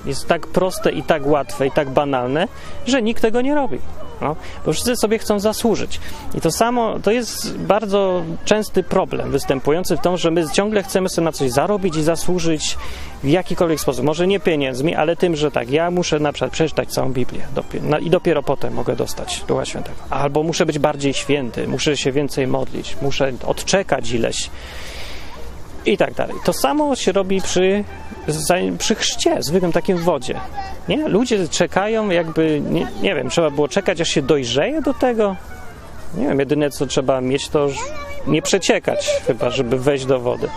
[0.06, 2.48] Jest tak proste i tak łatwe i tak banalne,
[2.88, 3.80] że nikt tego nie robi.
[4.22, 6.00] No, bo wszyscy sobie chcą zasłużyć.
[6.36, 11.10] I to samo, to jest bardzo częsty problem występujący w tym, że my ciągle chcemy
[11.10, 12.78] sobie na coś zarobić i zasłużyć
[13.24, 14.06] w jakikolwiek sposób.
[14.06, 17.48] Może nie pieniędzmi, ale tym, że tak, ja muszę na przykład przeczytać całą Biblię
[18.02, 19.98] i dopiero potem mogę dostać Ducha Świętego.
[20.10, 24.50] Albo muszę być bardziej święty, muszę się więcej modlić, muszę odczekać ileś
[25.86, 26.36] i tak dalej.
[26.44, 27.84] To samo się robi przy,
[28.78, 30.40] przy chrzcie, zwykłym takim wodzie.
[30.88, 31.08] Nie?
[31.08, 35.36] Ludzie czekają jakby, nie, nie wiem, trzeba było czekać, aż się dojrzeje do tego.
[36.18, 37.68] Nie wiem, jedyne co trzeba mieć, to
[38.28, 40.48] nie przeciekać chyba, żeby wejść do wody.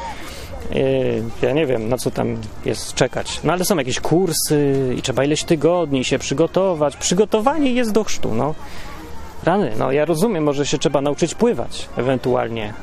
[0.71, 3.41] Yy, ja nie wiem, na co tam jest czekać.
[3.45, 6.97] No ale są jakieś kursy i trzeba ileś tygodni się przygotować.
[6.97, 8.55] Przygotowanie jest do chrztu, no.
[9.45, 12.75] Rany, no ja rozumiem, może się trzeba nauczyć pływać ewentualnie,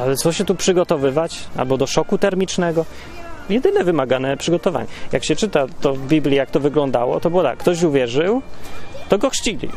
[0.00, 1.38] ale, co się tu przygotowywać?
[1.56, 2.84] Albo do szoku termicznego?
[3.50, 4.86] Jedyne wymagane przygotowanie.
[5.12, 8.42] Jak się czyta to w Biblii, jak to wyglądało, to było tak, ktoś uwierzył,
[9.08, 9.68] to go chrzcili.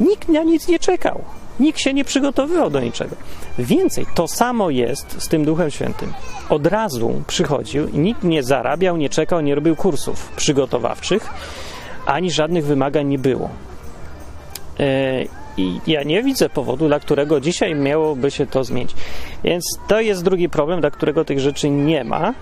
[0.00, 1.24] Nikt na nic nie czekał.
[1.60, 3.16] Nikt się nie przygotowywał do niczego.
[3.58, 6.12] Więcej, to samo jest z tym Duchem Świętym.
[6.48, 11.28] Od razu przychodził nikt nie zarabiał, nie czekał, nie robił kursów przygotowawczych,
[12.06, 13.50] ani żadnych wymagań nie było.
[14.78, 18.94] Yy, i ja nie widzę powodu, dla którego dzisiaj miałoby się to zmienić.
[19.44, 22.34] Więc to jest drugi problem, dla którego tych rzeczy nie ma,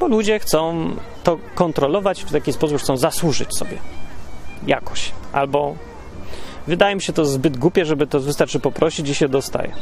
[0.00, 0.90] bo ludzie chcą
[1.24, 3.78] to kontrolować w taki sposób, chcą zasłużyć sobie
[4.66, 5.12] jakoś.
[5.32, 5.74] Albo
[6.68, 9.72] Wydaje mi się to zbyt głupie, żeby to wystarczy poprosić i się dostaje.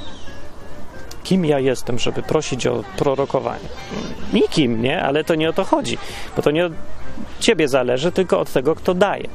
[1.25, 3.69] Kim ja jestem, żeby prosić o prorokowanie?
[4.33, 5.03] Nikim, nie?
[5.03, 5.99] Ale to nie o to chodzi,
[6.37, 6.73] bo to nie od
[7.41, 9.29] ciebie zależy, tylko od tego, kto daje.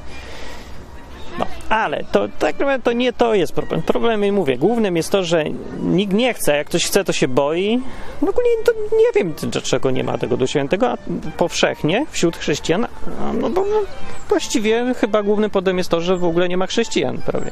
[1.72, 3.82] No, ale to tak naprawdę to nie to jest problem.
[3.82, 5.44] Problemem, mówię, głównym jest to, że
[5.80, 6.58] nikt nie chce.
[6.58, 7.82] Jak ktoś chce, to się boi.
[8.20, 10.46] W ogóle to nie wiem, dlaczego nie ma tego do
[10.88, 10.98] a
[11.38, 12.88] powszechnie wśród chrześcijan.
[13.34, 13.82] No bo no,
[14.30, 17.52] właściwie chyba głównym problemem jest to, że w ogóle nie ma chrześcijan prawie.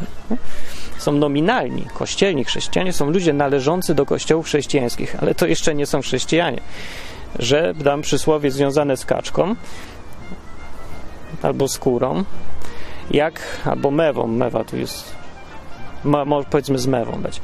[0.98, 6.02] Są nominalni, kościelni chrześcijanie, są ludzie należący do kościołów chrześcijańskich, ale to jeszcze nie są
[6.02, 6.62] chrześcijanie.
[7.40, 9.56] Że dam przysłowie związane z kaczką
[11.42, 12.24] albo skórą,
[13.12, 15.16] jak, albo mewą, mewa tu jest,
[16.04, 17.42] ma, powiedzmy z mewą być.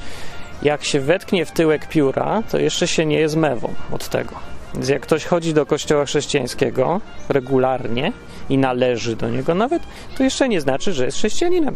[0.63, 4.36] Jak się wetknie w tyłek pióra, to jeszcze się nie jest mewą od tego.
[4.73, 8.12] Więc jak ktoś chodzi do kościoła chrześcijańskiego regularnie
[8.49, 9.84] i należy do niego nawet,
[10.17, 11.75] to jeszcze nie znaczy, że jest chrześcijaninem.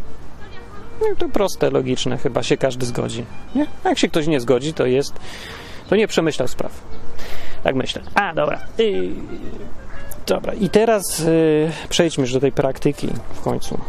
[1.02, 3.26] No, to proste, logiczne, chyba się każdy zgodzi.
[3.56, 3.66] Nie?
[3.84, 5.14] A jak się ktoś nie zgodzi, to jest,
[5.90, 6.72] to nie przemyślał spraw.
[7.64, 8.02] Tak myślę.
[8.16, 8.60] A, dobra.
[8.78, 9.16] I
[10.30, 13.80] Dobra, i teraz y, przejdźmy już do tej praktyki w końcu.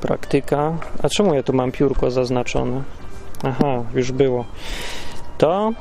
[0.00, 0.72] Praktyka.
[1.02, 2.82] A czemu ja tu mam piórko zaznaczone?
[3.42, 4.44] Aha, już było.
[5.38, 5.72] To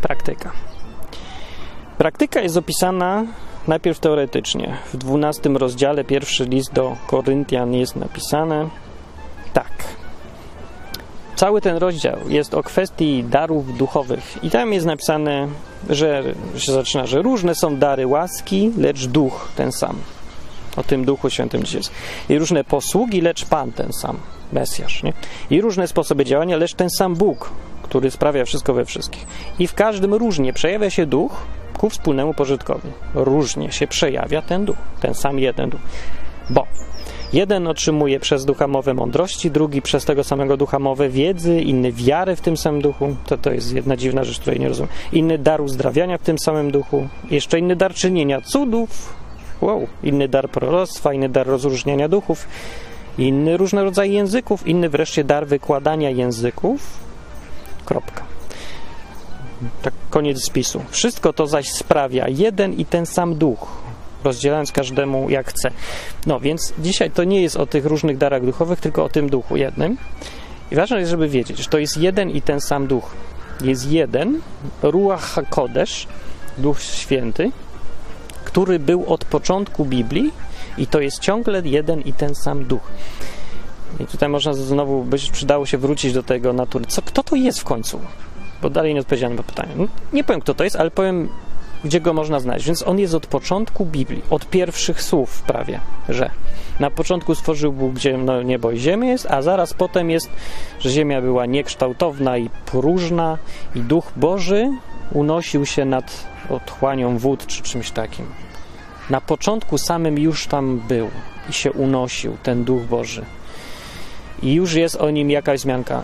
[0.00, 0.52] praktyka.
[1.98, 3.24] Praktyka jest opisana
[3.68, 4.76] najpierw teoretycznie.
[4.92, 8.68] W 12 rozdziale, pierwszy list do Koryntian jest napisane
[9.52, 9.72] tak.
[11.36, 15.48] Cały ten rozdział jest o kwestii darów duchowych i tam jest napisane,
[15.90, 16.22] że
[16.56, 19.96] się zaczyna, że różne są dary łaski, lecz duch ten sam.
[20.76, 21.92] O tym Duchu Świętym dzisiaj jest.
[22.28, 24.16] I różne posługi, lecz Pan ten sam,
[24.52, 25.02] Mesjasz.
[25.02, 25.12] Nie?
[25.50, 27.50] I różne sposoby działania, lecz ten sam Bóg,
[27.82, 29.26] który sprawia wszystko we wszystkich.
[29.58, 31.32] I w każdym różnie przejawia się duch
[31.78, 32.88] ku wspólnemu pożytkowi.
[33.14, 35.80] Różnie się przejawia ten duch, ten sam jeden duch.
[36.50, 36.66] Bo
[37.32, 42.36] Jeden otrzymuje przez ducha mowę mądrości, drugi przez tego samego ducha mowę wiedzy, inny wiary
[42.36, 43.16] w tym samym duchu.
[43.26, 44.92] To, to jest jedna dziwna rzecz, której nie rozumiem.
[45.12, 47.08] Inny dar uzdrawiania w tym samym duchu.
[47.30, 49.14] Jeszcze inny dar czynienia cudów.
[49.60, 49.86] Wow.
[50.02, 52.48] Inny dar proroctwa, inny dar rozróżniania duchów.
[53.18, 54.66] Inny różne rodzaje języków.
[54.66, 56.80] Inny wreszcie dar wykładania języków.
[57.84, 58.24] Kropka.
[59.82, 60.82] Tak koniec spisu.
[60.90, 63.85] Wszystko to zaś sprawia jeden i ten sam duch
[64.26, 65.70] rozdzielając każdemu jak chce.
[66.26, 69.56] No więc dzisiaj to nie jest o tych różnych darach duchowych, tylko o tym duchu
[69.56, 69.96] jednym.
[70.70, 73.14] I ważne jest, żeby wiedzieć, że to jest jeden i ten sam duch.
[73.60, 74.40] Jest jeden,
[74.82, 76.06] Ruach HaKodesh,
[76.58, 77.50] Duch Święty,
[78.44, 80.32] który był od początku Biblii
[80.78, 82.82] i to jest ciągle jeden i ten sam duch.
[84.00, 86.84] I tutaj można znowu, by przydało się wrócić do tego natury.
[86.88, 88.00] Co, kto to jest w końcu?
[88.62, 89.72] Bo dalej nie odpowiedziałem na pytanie.
[90.12, 91.28] Nie powiem, kto to jest, ale powiem
[91.84, 92.66] gdzie go można znaleźć.
[92.66, 96.30] Więc on jest od początku Biblii, od pierwszych słów prawie, że
[96.80, 100.30] na początku stworzył Bóg gdzie no, niebo i ziemię jest, a zaraz potem jest,
[100.80, 103.38] że ziemia była niekształtowna i próżna
[103.74, 104.70] i Duch Boży
[105.12, 108.26] unosił się nad otchłanią wód czy czymś takim.
[109.10, 111.10] Na początku samym już tam był
[111.50, 113.24] i się unosił ten Duch Boży.
[114.42, 116.02] I już jest o nim jakaś zmianka.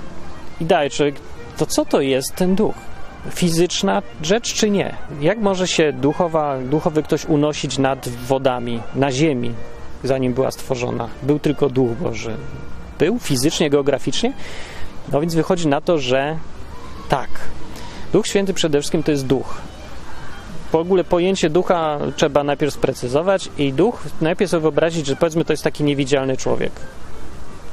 [0.60, 1.14] I daj, człowiek,
[1.56, 2.74] to co to jest ten duch?
[3.30, 4.94] Fizyczna rzecz, czy nie?
[5.20, 9.54] Jak może się duchowa, duchowy ktoś unosić nad wodami, na ziemi,
[10.04, 11.08] zanim była stworzona?
[11.22, 12.36] Był tylko Duch Boży.
[12.98, 14.32] Był fizycznie, geograficznie?
[15.12, 16.36] No więc wychodzi na to, że
[17.08, 17.28] tak.
[18.12, 19.60] Duch Święty przede wszystkim to jest duch.
[20.72, 25.52] W ogóle pojęcie ducha trzeba najpierw sprecyzować i duch najpierw sobie wyobrazić, że powiedzmy to
[25.52, 26.72] jest taki niewidzialny człowiek.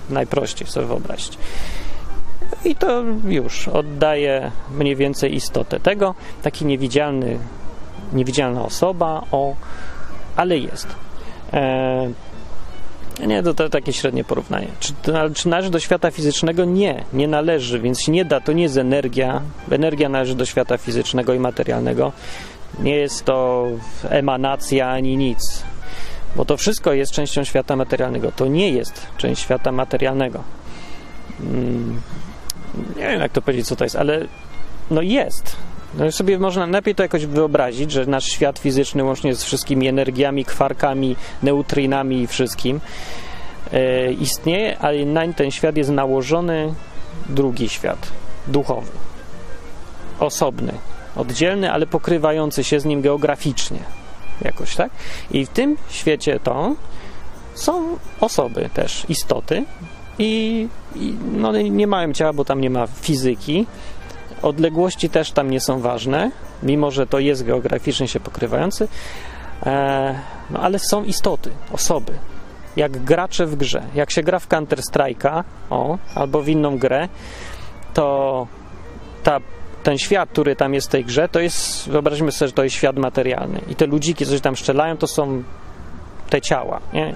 [0.09, 1.37] Najprościej sobie wyobrazić
[2.65, 6.15] i to już oddaje mniej więcej istotę tego.
[6.41, 7.39] Taki niewidzialny,
[8.13, 9.55] niewidzialna osoba, o,
[10.35, 10.87] ale jest.
[11.53, 12.09] E,
[13.27, 14.67] nie, to, to takie średnie porównanie.
[14.79, 14.93] Czy,
[15.35, 16.65] czy należy do świata fizycznego?
[16.65, 19.41] Nie, nie należy, więc nie da, to nie jest energia.
[19.71, 22.11] Energia należy do świata fizycznego i materialnego.
[22.79, 23.67] Nie jest to
[24.09, 25.63] emanacja ani nic,
[26.35, 28.31] bo to wszystko jest częścią świata materialnego.
[28.31, 30.43] To nie jest część świata materialnego.
[31.37, 32.01] Hmm
[32.97, 34.25] nie wiem jak to powiedzieć, co to jest, ale
[34.91, 35.55] no jest.
[35.93, 40.45] No sobie można najpierw to jakoś wyobrazić, że nasz świat fizyczny łącznie z wszystkimi energiami,
[40.45, 42.81] kwarkami, neutrinami i wszystkim
[43.73, 46.73] e, istnieje, ale na ten świat jest nałożony
[47.29, 48.11] drugi świat,
[48.47, 48.91] duchowy,
[50.19, 50.73] osobny,
[51.15, 53.79] oddzielny, ale pokrywający się z nim geograficznie
[54.41, 54.91] jakoś, tak?
[55.31, 56.75] I w tym świecie to
[57.53, 59.65] są osoby też, istoty,
[60.19, 63.65] i, i no, nie mają ciała, bo tam nie ma fizyki.
[64.41, 66.31] Odległości też tam nie są ważne,
[66.63, 68.87] mimo że to jest geograficznie się pokrywający,
[69.65, 72.13] e, no ale są istoty, osoby.
[72.75, 73.83] jak gracze w grze.
[73.95, 75.43] Jak się gra w Counter Strike'a,
[76.15, 77.09] albo w inną grę,
[77.93, 78.47] to
[79.23, 79.39] ta,
[79.83, 82.75] ten świat, który tam jest w tej grze, to jest, wyobraźmy sobie, że to jest
[82.75, 83.61] świat materialny.
[83.69, 85.43] I te ludziki, co się tam strzelają, to są
[86.29, 87.15] te ciała, nie?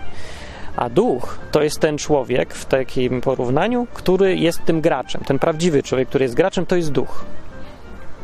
[0.75, 5.21] A duch to jest ten człowiek w takim porównaniu, który jest tym graczem.
[5.25, 7.25] Ten prawdziwy człowiek, który jest graczem, to jest duch.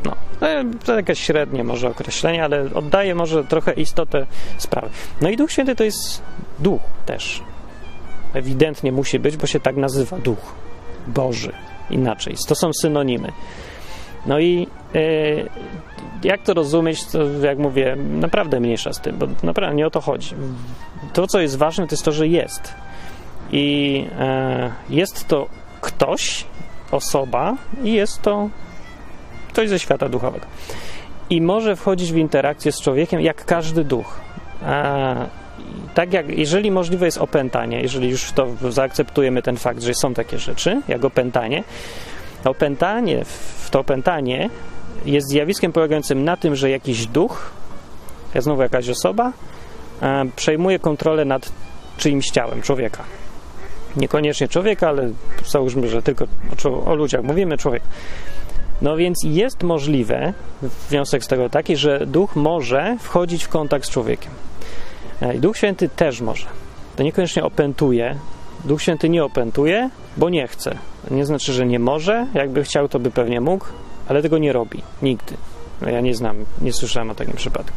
[0.04, 0.12] No,
[0.84, 4.26] to jakieś średnie może określenie, ale oddaje może trochę istotę
[4.58, 4.88] sprawy.
[5.20, 6.22] No i Duch Święty to jest
[6.58, 7.42] duch też.
[8.34, 10.54] Ewidentnie musi być, bo się tak nazywa duch
[11.06, 11.52] Boży.
[11.90, 12.36] Inaczej.
[12.48, 13.32] To są synonimy.
[14.26, 15.00] No i e,
[16.24, 20.00] jak to rozumieć, to jak mówię, naprawdę mniejsza z tym, bo naprawdę nie o to
[20.00, 20.34] chodzi.
[21.12, 22.74] To, co jest ważne, to jest to, że jest.
[23.52, 25.46] I e, jest to
[25.80, 26.44] ktoś,
[26.90, 28.48] osoba, i jest to
[29.48, 30.46] ktoś ze świata duchowego.
[31.30, 34.20] I może wchodzić w interakcję z człowiekiem jak każdy duch.
[34.66, 35.14] A,
[35.94, 40.38] tak jak, jeżeli możliwe jest opętanie, jeżeli już to zaakceptujemy ten fakt, że są takie
[40.38, 41.64] rzeczy, jak opętanie,
[42.44, 44.50] opętanie, w to opętanie
[45.04, 47.50] jest zjawiskiem polegającym na tym, że jakiś duch,
[48.34, 49.32] ja znowu jakaś osoba,
[50.36, 51.52] przejmuje kontrolę nad
[51.96, 53.04] czyimś ciałem człowieka.
[53.96, 55.10] Niekoniecznie człowieka, ale
[55.46, 56.24] załóżmy, że tylko
[56.86, 57.82] o, ludziach mówimy, człowiek.
[58.82, 60.32] No więc jest możliwe,
[60.90, 64.32] wniosek z tego taki, że duch może wchodzić w kontakt z człowiekiem.
[65.20, 66.46] E, Duch Święty też może.
[66.96, 68.16] To niekoniecznie opętuje.
[68.64, 70.78] Duch Święty nie opętuje, bo nie chce.
[71.10, 72.26] Nie znaczy, że nie może.
[72.34, 73.64] Jakby chciał, to by pewnie mógł,
[74.08, 74.82] ale tego nie robi.
[75.02, 75.36] Nigdy.
[75.80, 77.76] No ja nie znam, nie słyszałem o takim przypadku.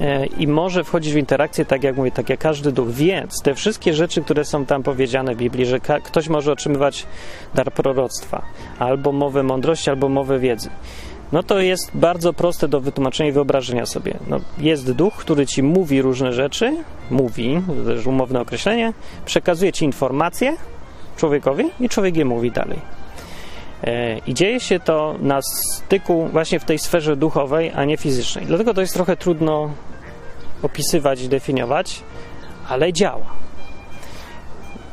[0.00, 2.90] E, i może wchodzić w interakcję, tak jak mówię, tak jak każdy duch.
[2.90, 7.06] Więc te wszystkie rzeczy, które są tam powiedziane w Biblii, że ktoś może otrzymywać
[7.54, 8.42] dar proroctwa,
[8.78, 10.70] albo mowę mądrości, albo mowę wiedzy,
[11.32, 14.14] no to jest bardzo proste do wytłumaczenia i wyobrażenia sobie.
[14.28, 16.76] No, jest duch, który ci mówi różne rzeczy,
[17.10, 18.92] mówi, to też umowne określenie,
[19.24, 20.56] przekazuje ci informacje
[21.16, 22.78] człowiekowi i człowiek je mówi dalej.
[23.84, 28.46] E, I dzieje się to na styku właśnie w tej sferze duchowej, a nie fizycznej.
[28.46, 29.70] Dlatego to jest trochę trudno
[30.62, 32.02] opisywać i definiować,
[32.68, 33.26] ale działa.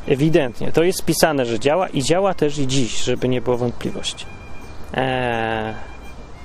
[0.08, 0.72] Ewidentnie.
[0.72, 4.26] To jest spisane, że działa i działa też i dziś, żeby nie było wątpliwości.
[4.94, 5.74] Eee,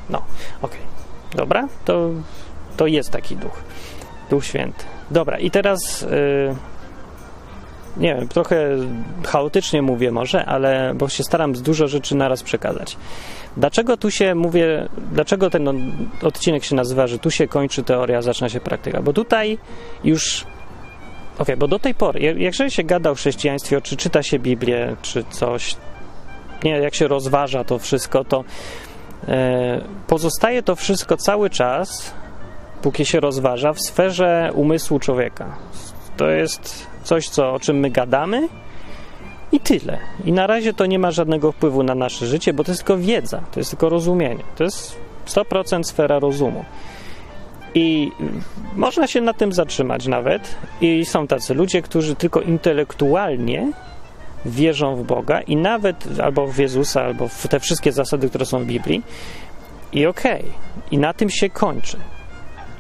[0.09, 0.79] no, okej.
[0.79, 0.91] Okay.
[1.35, 2.09] Dobra, to,
[2.77, 3.63] to jest taki duch.
[4.29, 4.83] Duch Święty.
[5.11, 6.01] Dobra, i teraz...
[6.01, 6.55] Yy,
[7.97, 8.77] nie wiem, trochę
[9.27, 12.97] chaotycznie mówię może, ale bo się staram z dużo rzeczy naraz przekazać.
[13.57, 18.49] Dlaczego tu się mówię, dlaczego ten odcinek się nazywa, że tu się kończy teoria, zaczyna
[18.49, 19.01] się praktyka?
[19.01, 19.57] Bo tutaj
[20.03, 20.45] już
[21.37, 25.23] okay, bo do tej pory, jeżeli się gada o chrześcijaństwie, czy czyta się Biblię, czy
[25.29, 25.75] coś,
[26.63, 28.43] nie, jak się rozważa to wszystko, to
[29.27, 32.13] e, pozostaje to wszystko cały czas,
[32.81, 35.57] póki się rozważa, w sferze umysłu człowieka.
[36.17, 38.47] To jest coś, co, o czym my gadamy
[39.51, 39.97] i tyle.
[40.25, 42.97] I na razie to nie ma żadnego wpływu na nasze życie, bo to jest tylko
[42.97, 44.43] wiedza, to jest tylko rozumienie.
[44.55, 46.65] To jest 100% sfera rozumu.
[47.75, 48.11] I
[48.75, 50.55] można się na tym zatrzymać nawet.
[50.81, 53.71] I są tacy ludzie, którzy tylko intelektualnie
[54.45, 58.59] wierzą w Boga i nawet albo w Jezusa, albo w te wszystkie zasady, które są
[58.59, 59.03] w Biblii.
[59.93, 60.41] I okej.
[60.41, 60.51] Okay.
[60.91, 61.97] I na tym się kończy.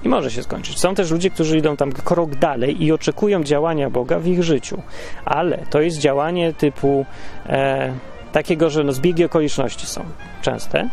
[0.03, 0.79] I może się skończyć.
[0.79, 4.81] Są też ludzie, którzy idą tam krok dalej i oczekują działania Boga w ich życiu,
[5.25, 7.05] ale to jest działanie typu
[7.45, 7.93] e,
[8.31, 10.03] takiego, że no zbiegi okoliczności są
[10.41, 10.89] częste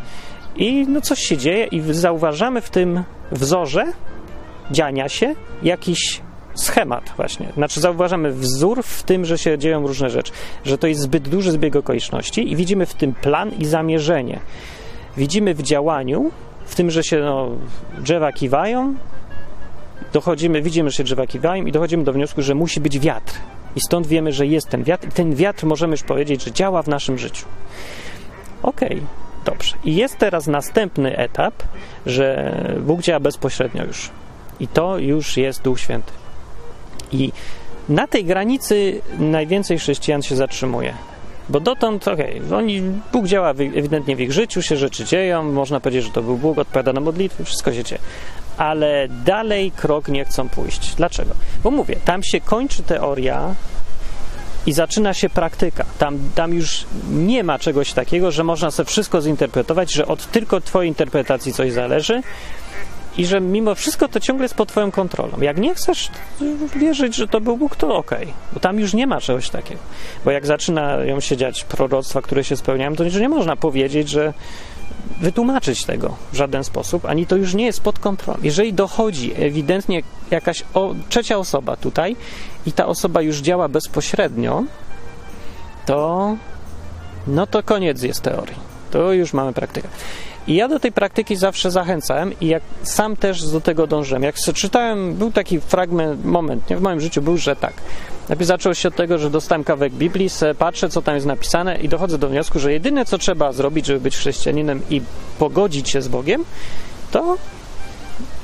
[0.57, 3.85] i no coś się dzieje i zauważamy w tym wzorze
[4.71, 6.21] dziania się jakiś
[6.55, 7.49] schemat właśnie.
[7.55, 10.33] Znaczy zauważamy wzór w tym, że się dzieją różne rzeczy,
[10.65, 14.41] że to jest zbyt duży zbieg okoliczności i widzimy w tym plan i zamierzenie.
[15.17, 16.31] Widzimy w działaniu
[16.69, 17.51] w tym, że się no,
[17.99, 18.95] drzewa kiwają,
[20.13, 23.35] dochodzimy, widzimy, że się drzewa kiwają i dochodzimy do wniosku, że musi być wiatr.
[23.77, 26.83] I stąd wiemy, że jest ten wiatr i ten wiatr możemy już powiedzieć, że działa
[26.83, 27.47] w naszym życiu.
[28.63, 29.03] Okej, okay,
[29.45, 29.77] dobrze.
[29.85, 31.55] I jest teraz następny etap,
[32.07, 34.11] że Bóg działa bezpośrednio już.
[34.61, 36.13] I to już jest Duch Święty.
[37.13, 37.33] I
[37.89, 40.95] na tej granicy najwięcej chrześcijan się zatrzymuje.
[41.49, 42.83] Bo dotąd, okej, okay, oni,
[43.13, 46.59] Bóg działa ewidentnie w ich życiu, się rzeczy dzieją, można powiedzieć, że to był Bóg,
[46.59, 48.01] odpowiada na modlitwy, wszystko się dzieje.
[48.57, 50.95] Ale dalej krok nie chcą pójść.
[50.95, 51.35] Dlaczego?
[51.65, 53.55] Bo mówię, tam się kończy teoria
[54.67, 55.85] i zaczyna się praktyka.
[55.99, 60.61] Tam, tam już nie ma czegoś takiego, że można sobie wszystko zinterpretować, że od tylko
[60.61, 62.23] Twojej interpretacji coś zależy,
[63.17, 65.41] i że mimo wszystko to ciągle jest pod Twoją kontrolą.
[65.41, 66.11] Jak nie chcesz
[66.77, 69.81] wierzyć, że to był Bóg, to okej, okay, bo tam już nie ma czegoś takiego.
[70.25, 74.33] Bo jak zaczynają się dziać proroctwa, które się spełniają, to nie można powiedzieć, że
[75.21, 78.39] wytłumaczyć tego w żaden sposób, ani to już nie jest pod kontrolą.
[78.43, 82.17] Jeżeli dochodzi ewidentnie jakaś o, trzecia osoba tutaj
[82.67, 84.65] i ta osoba już działa bezpośrednio,
[85.87, 86.37] to
[87.27, 88.57] no to koniec jest teorii.
[88.91, 89.89] To już mamy praktykę.
[90.49, 94.23] I ja do tej praktyki zawsze zachęcałem i jak sam też do tego dążyłem.
[94.23, 97.75] Jak czytałem, był taki fragment, moment nie, w moim życiu był, że tak.
[98.29, 101.89] Najpierw zaczęło się od tego, że dostałem kawałek Biblii, patrzę, co tam jest napisane i
[101.89, 105.03] dochodzę do wniosku, że jedyne, co trzeba zrobić, żeby być chrześcijaninem i
[105.39, 106.45] pogodzić się z Bogiem,
[107.11, 107.37] to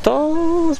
[0.02, 0.34] to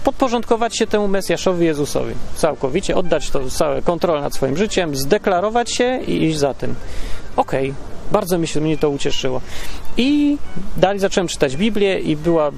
[0.05, 2.15] podporządkować się temu Mesjaszowi Jezusowi.
[2.37, 6.75] Całkowicie, oddać to całe kontrolę nad swoim życiem, zdeklarować się i iść za tym.
[7.37, 7.94] Okej, okay.
[8.13, 9.41] Bardzo mi się mnie to ucieszyło.
[9.97, 10.39] I
[10.77, 12.51] dalej zacząłem czytać Biblię i była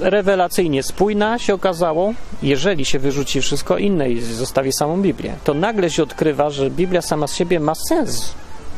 [0.00, 2.14] rewelacyjnie spójna, się okazało.
[2.42, 7.02] Jeżeli się wyrzuci wszystko inne i zostawi samą Biblię, to nagle się odkrywa, że Biblia
[7.02, 8.34] sama z siebie ma sens.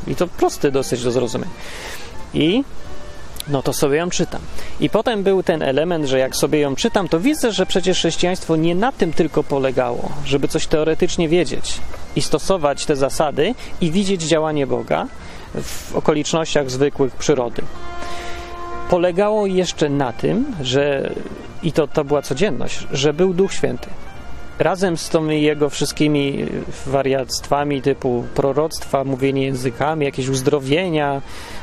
[0.07, 1.53] I to prosty dosyć do zrozumienia.
[2.35, 2.65] I
[3.49, 4.41] no to sobie ją czytam.
[4.81, 8.57] I potem był ten element, że jak sobie ją czytam, to widzę, że przecież chrześcijaństwo
[8.57, 11.79] nie na tym tylko polegało, żeby coś teoretycznie wiedzieć
[12.17, 15.07] i stosować te zasady i widzieć działanie Boga,
[15.55, 17.63] w okolicznościach zwykłych przyrody.
[18.91, 21.13] Polegało jeszcze na tym, że
[21.63, 23.89] i to, to była codzienność, że był Duch Święty.
[24.59, 26.47] Razem z tymi jego wszystkimi
[26.87, 31.23] wariactwami typu proroctwa, mówienie językami, jakieś uzdrowienia,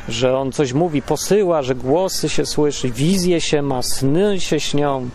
[0.10, 5.10] że on coś mówi, posyła, że głosy się słyszy, wizje się ma, sny się śnią.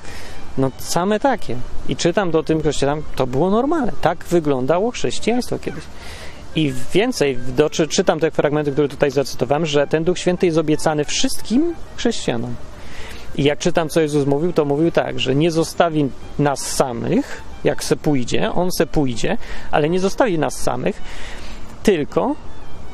[0.59, 1.57] No same takie.
[1.89, 3.93] I czytam do tym chrześcijanam, to było normalne.
[4.01, 5.85] Tak wyglądało chrześcijaństwo kiedyś.
[6.57, 10.59] I więcej, do, czy, czytam te fragmenty, które tutaj zacytowałem, że ten Duch Święty jest
[10.59, 12.55] obiecany wszystkim chrześcijanom.
[13.37, 17.85] I jak czytam, co Jezus mówił, to mówił tak, że nie zostawi nas samych, jak
[17.85, 19.38] se pójdzie, On se pójdzie,
[19.71, 21.03] ale nie zostawi nas samych,
[21.83, 22.35] tylko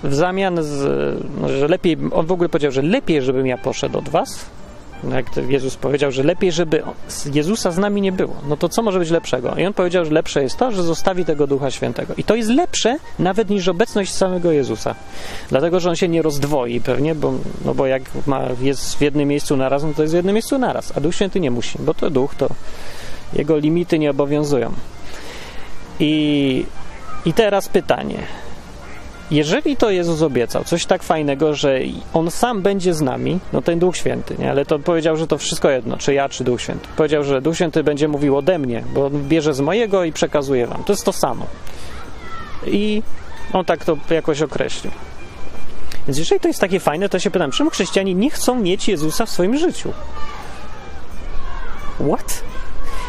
[0.03, 3.99] w zamian, z, no, że lepiej, On w ogóle powiedział, że lepiej, żebym ja poszedł
[3.99, 4.47] od was,
[5.05, 6.83] jak Jezus powiedział, że lepiej, żeby
[7.33, 8.35] Jezusa z nami nie było.
[8.49, 9.55] No to co może być lepszego?
[9.57, 12.15] I on powiedział, że lepsze jest to, że zostawi tego Ducha Świętego.
[12.17, 14.95] I to jest lepsze nawet niż obecność samego Jezusa.
[15.49, 17.33] Dlatego, że on się nie rozdwoi pewnie, bo,
[17.65, 20.59] no bo jak ma, jest w jednym miejscu naraz, no to jest w jednym miejscu
[20.59, 20.97] naraz.
[20.97, 22.49] A Duch Święty nie musi, bo to Duch, to
[23.33, 24.73] jego limity nie obowiązują.
[26.01, 26.65] I,
[27.25, 28.19] i teraz pytanie
[29.31, 31.79] jeżeli to Jezus obiecał, coś tak fajnego, że
[32.13, 34.51] On sam będzie z nami, no ten Duch Święty, nie?
[34.51, 36.89] ale to powiedział, że to wszystko jedno, czy ja, czy Duch Święty.
[36.97, 40.67] Powiedział, że Duch Święty będzie mówił ode mnie, bo On bierze z mojego i przekazuje
[40.67, 40.85] wam.
[40.85, 41.47] To jest to samo.
[42.67, 43.03] I
[43.53, 44.93] On tak to jakoś określił.
[46.07, 49.27] Więc jeżeli to jest takie fajne, to się pytam, czemu chrześcijanie nie chcą mieć Jezusa
[49.27, 49.93] w swoim życiu?
[52.09, 52.43] What?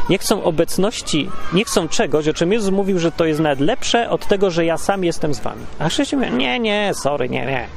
[0.10, 4.10] Nie chcą obecności, nie chcą czegoś, o czym Jezus mówił, że to jest nawet lepsze
[4.10, 5.66] od tego, że ja sam jestem z wami.
[5.80, 7.68] A chrześcijanie mówią, nie, nie, sorry, nie, nie.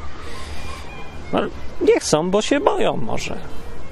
[1.32, 1.40] No,
[1.80, 3.36] nie chcą, bo się boją może.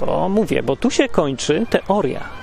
[0.00, 2.40] Bo mówię, bo tu się kończy teoria.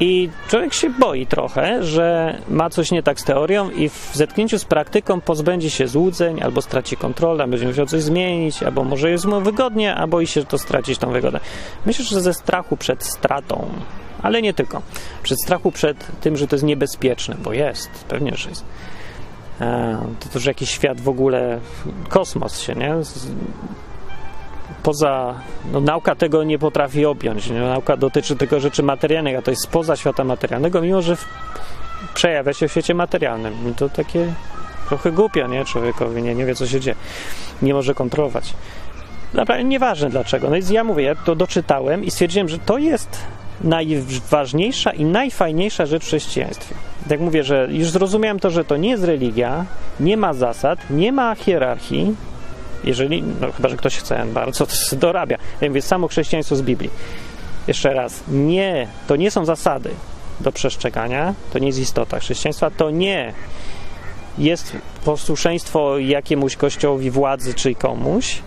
[0.00, 4.58] I człowiek się boi trochę, że ma coś nie tak z teorią i w zetknięciu
[4.58, 9.24] z praktyką pozbędzie się złudzeń, albo straci kontrolę, będzie musiał coś zmienić, albo może jest
[9.24, 11.40] mu wygodnie, a boi się to stracić tą wygodę.
[11.86, 13.68] Myślę, że ze strachu przed stratą
[14.22, 14.82] ale nie tylko.
[15.22, 18.64] Przed strachu przed tym, że to jest niebezpieczne, bo jest, pewnie, że jest.
[19.60, 21.60] E, to też jakiś świat w ogóle,
[22.08, 22.94] kosmos się, nie?
[24.82, 25.34] Poza,
[25.72, 27.50] no, nauka tego nie potrafi objąć.
[27.50, 27.60] Nie?
[27.60, 31.24] Nauka dotyczy tylko rzeczy materialnych, a to jest spoza świata materialnego, mimo że w,
[32.14, 33.54] przejawia się w świecie materialnym.
[33.64, 34.32] No to takie
[34.88, 35.64] trochę głupio, nie?
[35.64, 36.96] Człowiekowi nie, nie wie, co się dzieje.
[37.62, 38.54] Nie może kontrolować.
[39.34, 40.46] Naprawdę nieważne dlaczego.
[40.46, 43.18] No więc ja mówię, ja to doczytałem i stwierdziłem, że to jest
[43.60, 46.74] najważniejsza i najfajniejsza rzecz w chrześcijaństwie.
[47.08, 49.64] Tak mówię, że już zrozumiałem to, że to nie jest religia,
[50.00, 52.14] nie ma zasad, nie ma hierarchii,
[52.84, 55.38] jeżeli, no chyba, że ktoś chce bardzo, to dorabia.
[55.60, 56.90] Ja mówię, samo chrześcijaństwo z Biblii.
[57.68, 59.90] Jeszcze raz, nie, to nie są zasady
[60.40, 63.32] do przestrzegania, to nie jest istota chrześcijaństwa, to nie
[64.38, 68.42] jest posłuszeństwo jakiemuś kościołowi, władzy czy komuś.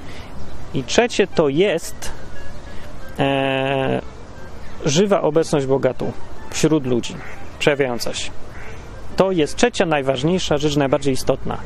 [0.74, 2.12] I trzecie to jest
[3.20, 4.02] e,
[4.86, 6.12] żywa obecność Boga tu,
[6.50, 7.16] wśród ludzi,
[7.60, 8.32] przejawiająca się.
[9.16, 11.58] To jest trzecia najważniejsza rzecz, najbardziej istotna.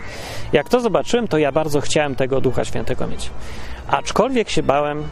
[0.53, 3.29] Jak to zobaczyłem, to ja bardzo chciałem tego Ducha Świętego mieć.
[3.87, 5.03] Aczkolwiek się bałem.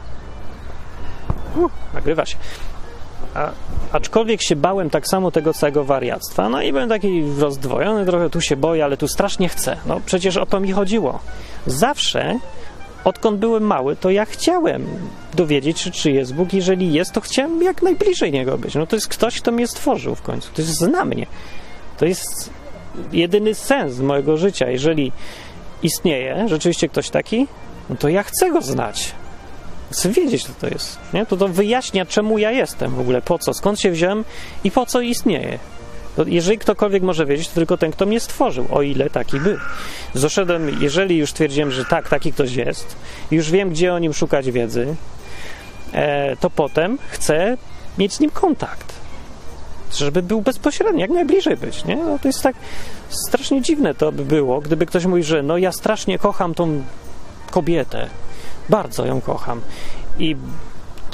[1.55, 2.37] Uh, nagrywa się.
[3.35, 3.51] A,
[3.91, 8.41] aczkolwiek się bałem tak samo tego całego wariactwa, no i byłem taki rozdwojony, trochę tu
[8.41, 9.77] się boję, ale tu strasznie chcę.
[9.85, 11.19] No przecież o to mi chodziło.
[11.65, 12.39] Zawsze
[13.05, 14.85] odkąd byłem mały, to ja chciałem
[15.33, 16.53] dowiedzieć się, czy jest Bóg.
[16.53, 18.75] Jeżeli jest, to chciałem jak najbliżej Niego być.
[18.75, 20.49] No to jest ktoś, kto mnie stworzył w końcu.
[20.53, 21.25] To jest zna mnie.
[21.97, 22.49] To jest
[23.11, 24.69] jedyny sens mojego życia.
[24.69, 25.11] Jeżeli
[25.83, 27.47] istnieje rzeczywiście ktoś taki,
[27.89, 29.11] no to ja chcę Go znać.
[29.91, 30.97] Chcę wiedzieć, co to jest.
[31.13, 31.25] Nie?
[31.25, 34.23] To to wyjaśnia, czemu ja jestem w ogóle, po co, skąd się wziąłem
[34.63, 35.59] i po co istnieje.
[36.25, 39.57] Jeżeli ktokolwiek może wiedzieć, to tylko ten, kto mnie stworzył, o ile taki był.
[40.15, 42.95] Doszedłem, jeżeli już twierdziłem, że tak, taki ktoś jest,
[43.31, 44.95] już wiem, gdzie o nim szukać wiedzy,
[45.93, 47.57] e, to potem chcę
[47.97, 48.93] mieć z nim kontakt.
[49.97, 51.85] Żeby był bezpośredni, jak najbliżej być.
[51.85, 51.95] Nie?
[51.95, 52.55] No to jest tak
[53.09, 56.83] strasznie dziwne to by było, gdyby ktoś mówi, że no ja strasznie kocham tą
[57.51, 58.09] kobietę,
[58.69, 59.61] bardzo ją kocham
[60.19, 60.35] i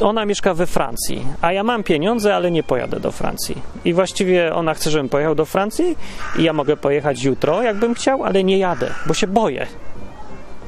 [0.02, 3.62] ona mieszka we Francji, a ja mam pieniądze, ale nie pojadę do Francji.
[3.86, 5.98] I właściwie ona chce, żebym pojechał do Francji
[6.38, 9.68] i ja mogę pojechać jutro, jakbym chciał, ale nie jadę, bo się boję.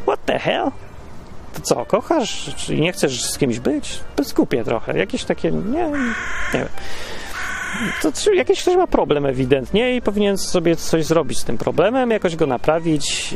[0.03, 0.71] What the hell?
[1.53, 2.55] To co, kochasz?
[2.57, 3.99] Czy nie chcesz z kimś być?
[4.23, 4.97] Skupię trochę.
[4.97, 5.89] Jakieś takie, nie, nie
[6.53, 6.69] wiem.
[8.01, 12.35] To jakiś ktoś ma problem ewidentnie i powinien sobie coś zrobić z tym problemem, jakoś
[12.35, 13.35] go naprawić,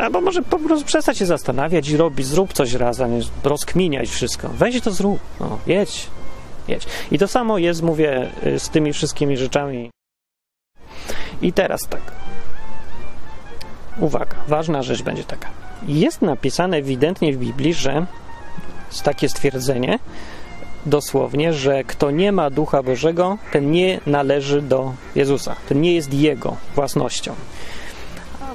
[0.00, 4.08] albo może po prostu przestać się zastanawiać i robić, zrób coś raz, a nie rozkminiać
[4.08, 4.48] wszystko.
[4.48, 6.06] Weź to zrób, no, jedź,
[6.68, 6.86] jedź.
[7.10, 9.90] I to samo jest, mówię, z tymi wszystkimi rzeczami.
[11.42, 12.02] I teraz tak.
[14.00, 15.48] Uwaga, ważna rzecz będzie taka.
[15.88, 18.06] Jest napisane ewidentnie w Biblii, że
[19.04, 19.98] takie stwierdzenie,
[20.86, 25.56] dosłownie, że kto nie ma Ducha Bożego, ten nie należy do Jezusa.
[25.68, 27.34] Ten nie jest Jego własnością.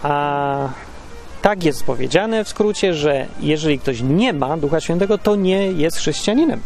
[0.03, 0.69] A
[1.41, 5.97] tak jest powiedziane w skrócie, że jeżeli ktoś nie ma Ducha Świętego, to nie jest
[5.97, 6.61] chrześcijaninem.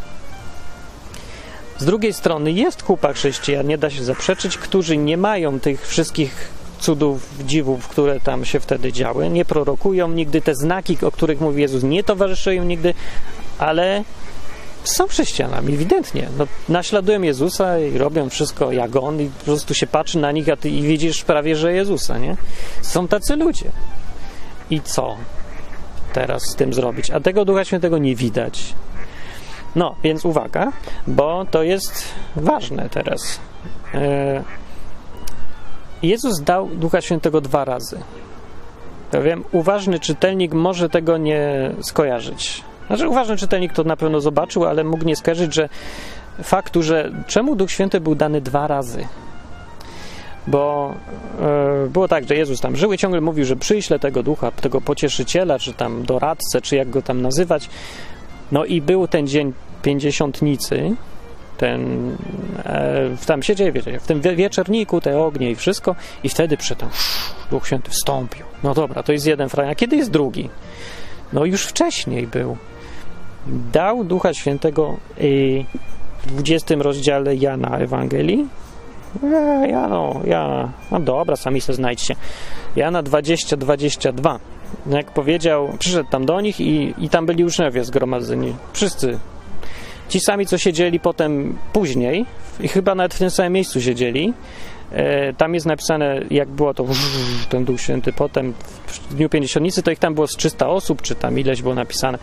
[1.78, 6.50] Z drugiej strony jest kupa chrześcijan, nie da się zaprzeczyć, którzy nie mają tych wszystkich
[6.80, 11.62] cudów, dziwów, które tam się wtedy działy, nie prorokują nigdy, te znaki, o których mówi
[11.62, 12.94] Jezus, nie towarzyszyją nigdy,
[13.58, 14.04] ale
[14.84, 16.30] są chrześcijanami, ewidentnie.
[16.38, 20.50] No, naśladują Jezusa i robią wszystko jak On i po prostu się patrzy na nich
[20.50, 22.36] a ty, i widzisz prawie, że Jezusa, nie?
[22.82, 23.72] Są tacy ludzie.
[24.70, 25.18] I co
[26.14, 27.12] teraz z tym zrobić?
[27.12, 28.76] A tego Ducha Świętego nie widać.
[29.76, 30.72] No, więc uwaga,
[31.08, 32.04] bo to jest
[32.36, 33.40] ważne teraz.
[33.94, 34.44] E,
[36.04, 38.00] Jezus dał Ducha Świętego dwa razy.
[39.14, 42.64] Ja wiem, uważny czytelnik może tego nie skojarzyć.
[42.90, 45.70] Znaczy, uważny czytelnik to na pewno zobaczył, ale mógł nie skojarzyć, że
[46.44, 49.08] faktu, że czemu Duch Święty był dany dwa razy.
[50.48, 50.94] Bo
[51.42, 54.82] e, było tak, że Jezus tam żył i ciągle mówił, że przyśle tego ducha, tego
[54.82, 57.70] pocieszyciela, czy tam doradcę, czy jak go tam nazywać.
[58.52, 60.96] No i był ten dzień pięćdziesiątnicy,
[61.58, 62.12] ten,
[62.66, 66.90] e, tam się dzieje, wiecie, w tym wieczerniku, te ognie i wszystko, i wtedy przytem
[67.52, 68.46] Duch Święty wstąpił.
[68.64, 69.78] No dobra, to jest jeden fragment.
[69.78, 70.50] A kiedy jest drugi?
[71.34, 72.58] No już wcześniej był
[73.48, 74.98] dał Ducha Świętego
[76.24, 78.48] w 20 rozdziale Jana Ewangelii.
[79.24, 82.16] E, Jano, Jana, no dobra, sami sobie znajdźcie.
[82.76, 84.40] Jana 20, 22.
[84.90, 88.56] Jak powiedział, przyszedł tam do nich i, i tam byli uczniowie zgromadzeni.
[88.74, 89.20] Wszyscy.
[90.10, 92.26] Ci sami, co siedzieli potem później,
[92.60, 94.34] i chyba nawet w tym samym miejscu siedzieli,
[95.38, 96.86] tam jest napisane, jak było to
[97.50, 98.54] ten Duch Święty potem
[98.88, 102.18] w Dniu Pięćdziesiątnicy, to ich tam było z 300 osób, czy tam ileś było napisane.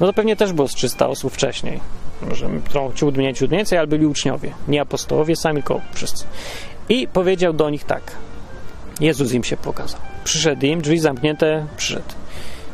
[0.00, 1.80] No to pewnie też było z 300 osób wcześniej.
[2.28, 2.48] Może
[2.94, 4.52] ciut mniej, ciut więcej, ale byli uczniowie.
[4.68, 6.24] Nie apostołowie, sami, tylko wszyscy.
[6.88, 8.02] I powiedział do nich tak.
[9.00, 10.00] Jezus im się pokazał.
[10.24, 12.04] Przyszedł im, drzwi zamknięte, przyszedł.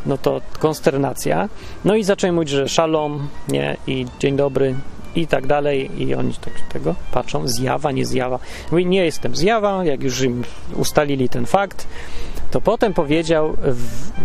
[0.07, 1.49] No to konsternacja.
[1.85, 4.75] No i zaczęli mówić, że szalom, nie, i dzień dobry,
[5.15, 6.03] i tak dalej.
[6.03, 8.39] I oni tak tego patrzą, zjawa, nie zjawa.
[8.71, 10.45] Mówi, nie jestem zjawa, jak już im
[10.75, 11.87] ustalili ten fakt,
[12.51, 13.57] to potem powiedział,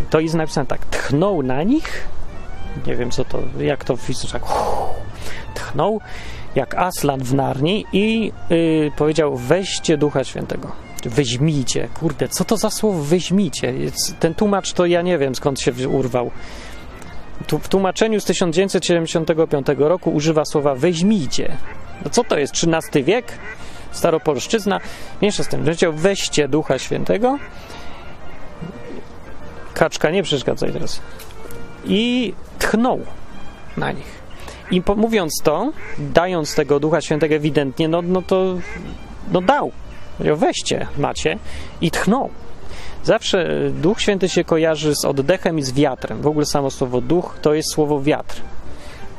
[0.10, 2.08] to jest napisane tak, tchnął na nich,
[2.88, 4.44] nie wiem co to, jak to w tak,
[5.54, 6.00] tchnął,
[6.56, 10.72] jak Aslan w Narni i yy, powiedział, weźcie Ducha Świętego.
[11.06, 13.74] Weźmijcie, kurde, co to za słowo weźmijcie?
[14.20, 16.32] Ten tłumacz to ja nie wiem skąd się urwał
[17.48, 21.58] w tłumaczeniu z 1975 roku używa słowa weźmijcie.
[22.06, 22.54] No co to jest?
[22.54, 23.38] XIII wiek?
[23.91, 24.80] Staropolszczyzna?
[25.22, 25.60] Mniejsza z tym.
[25.60, 27.39] Powiedział weźcie Ducha Świętego.
[29.74, 31.02] Kaczka, nie przeszkadzaj teraz.
[31.86, 33.00] I tchnął
[33.78, 34.24] na nich.
[34.72, 38.58] I po, mówiąc to, dając tego Ducha Świętego ewidentnie, no, no to
[39.32, 39.72] no dał.
[40.20, 41.38] Weźcie, macie.
[41.82, 42.30] I tchnął.
[43.04, 46.22] Zawsze Duch Święty się kojarzy z oddechem i z wiatrem.
[46.22, 48.41] W ogóle samo słowo duch to jest słowo wiatr.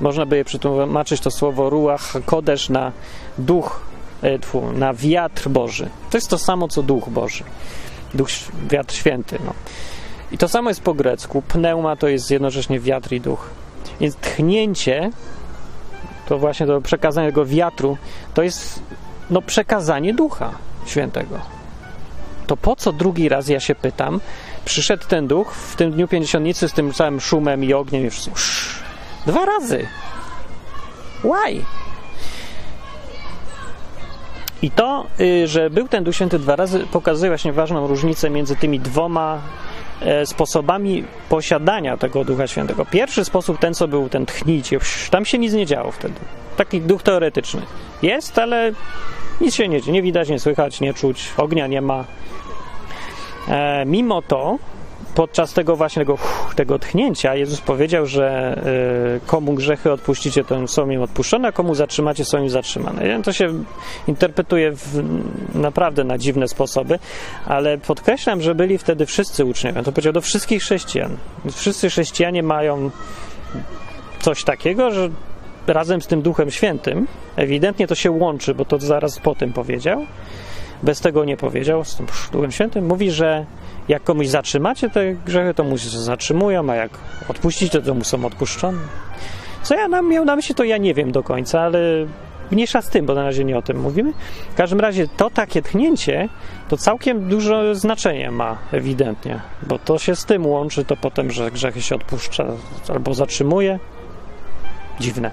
[0.01, 2.93] Można by je przetłumaczyć to słowo ruach kodesz na
[3.39, 3.81] duch,
[4.23, 4.39] e,
[4.75, 5.89] na wiatr Boży.
[6.11, 7.45] To jest to samo co duch Boży.
[8.15, 8.29] Duch,
[8.71, 9.39] wiatr święty.
[9.45, 9.53] No.
[10.33, 11.43] I to samo jest po grecku.
[11.43, 13.51] Pneuma to jest jednocześnie wiatr i duch.
[14.01, 15.11] Więc tchnięcie,
[16.27, 17.97] to właśnie to przekazanie tego wiatru,
[18.35, 18.83] to jest
[19.31, 20.53] no, przekazanie ducha
[20.87, 21.54] świętego
[22.47, 24.21] to po co drugi raz, ja się pytam,
[24.65, 28.35] przyszedł ten duch w tym dniu pięćdziesiątnicy z tym całym szumem i ogniem i wszystkim.
[29.27, 29.87] Dwa razy.
[31.25, 31.65] Why?
[34.63, 38.57] I to, y, że był ten Duch Święty dwa razy, pokazuje właśnie ważną różnicę między
[38.57, 39.43] tymi dwoma
[40.01, 42.85] e, sposobami posiadania tego Ducha Świętego.
[42.85, 44.79] Pierwszy sposób, ten co był, ten tchnijcie,
[45.11, 46.15] tam się nic nie działo wtedy.
[46.57, 47.63] Taki duch teoretyczny.
[48.03, 48.73] Jest, ale
[49.45, 52.05] nic się nie nie widać, nie słychać, nie czuć, ognia nie ma.
[53.49, 54.59] E, mimo to
[55.15, 56.19] podczas tego właśnie tego,
[56.57, 58.59] tego tchnięcia Jezus powiedział, że
[59.17, 63.23] y, komu grzechy odpuścicie, to są im odpuszczone, a komu zatrzymacie, są im zatrzymane.
[63.23, 63.65] To się
[64.09, 65.03] interpretuje w,
[65.55, 66.99] naprawdę na dziwne sposoby,
[67.47, 69.83] ale podkreślam, że byli wtedy wszyscy uczniowie.
[69.83, 71.17] To powiedział do wszystkich chrześcijan.
[71.53, 72.91] Wszyscy chrześcijanie mają
[74.21, 75.11] coś takiego, że
[75.67, 77.07] razem z tym Duchem Świętym,
[77.37, 80.07] ewidentnie to się łączy, bo to zaraz po tym powiedział,
[80.83, 83.47] bez tego nie powiedział, z tym Duchem Świętym, mówi, że
[83.89, 86.91] jak komuś zatrzymacie te grzechy, to mu się zatrzymują, a jak
[87.29, 88.79] odpuścicie, to mu są odpuszczone.
[89.63, 91.79] Co ja nam miał na myśli, to ja nie wiem do końca, ale
[92.51, 94.13] mniejsza z tym, bo na razie nie o tym mówimy.
[94.53, 96.29] W każdym razie to takie tchnięcie
[96.69, 101.51] to całkiem dużo znaczenia ma ewidentnie, bo to się z tym łączy, to potem, że
[101.51, 102.47] grzechy się odpuszcza
[102.89, 103.79] albo zatrzymuje.
[105.01, 105.31] Dziwne.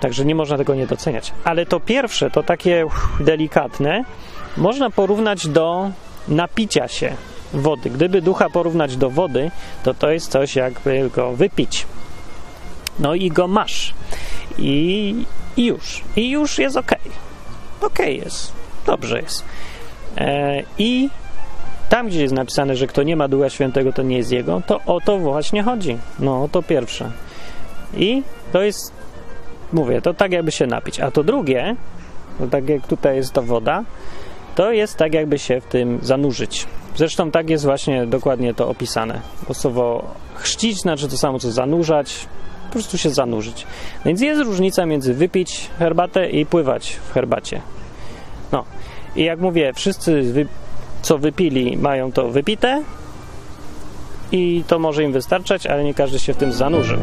[0.00, 1.32] Także nie można tego nie doceniać.
[1.44, 2.86] Ale to pierwsze, to takie
[3.20, 4.04] delikatne,
[4.56, 5.90] można porównać do
[6.28, 7.16] napicia się
[7.52, 7.90] wody.
[7.90, 9.50] Gdyby ducha porównać do wody,
[9.82, 11.86] to to jest coś jakby go wypić.
[12.98, 13.94] No i go masz.
[14.58, 15.14] I,
[15.56, 16.02] i już.
[16.16, 16.94] I już jest ok.
[17.80, 18.52] Ok jest.
[18.86, 19.44] Dobrze jest.
[20.16, 21.10] E, I
[21.88, 24.80] tam, gdzie jest napisane, że kto nie ma Ducha Świętego, to nie jest jego, to
[24.86, 25.98] o to właśnie chodzi.
[26.18, 27.10] No, to pierwsze.
[27.96, 28.22] I
[28.52, 28.92] to jest,
[29.72, 31.00] mówię, to tak jakby się napić.
[31.00, 31.76] A to drugie,
[32.38, 33.84] to tak jak tutaj jest ta woda,
[34.54, 36.66] to jest tak jakby się w tym zanurzyć.
[36.96, 39.20] Zresztą tak jest właśnie dokładnie to opisane.
[39.48, 42.26] Bo słowo chrzcić znaczy to samo co zanurzać,
[42.66, 43.66] po prostu się zanurzyć.
[44.04, 47.60] Więc jest różnica między wypić herbatę i pływać w herbacie.
[48.52, 48.64] No
[49.16, 50.46] i jak mówię, wszyscy wy,
[51.02, 52.82] co wypili mają to wypite
[54.32, 56.98] i to może im wystarczać, ale nie każdy się w tym zanurzył.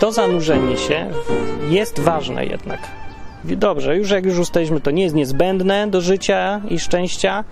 [0.00, 1.10] To zanurzenie się
[1.68, 2.80] jest ważne jednak.
[3.44, 7.44] Dobrze, już jak już ustaliliśmy, to nie jest niezbędne do życia i szczęścia,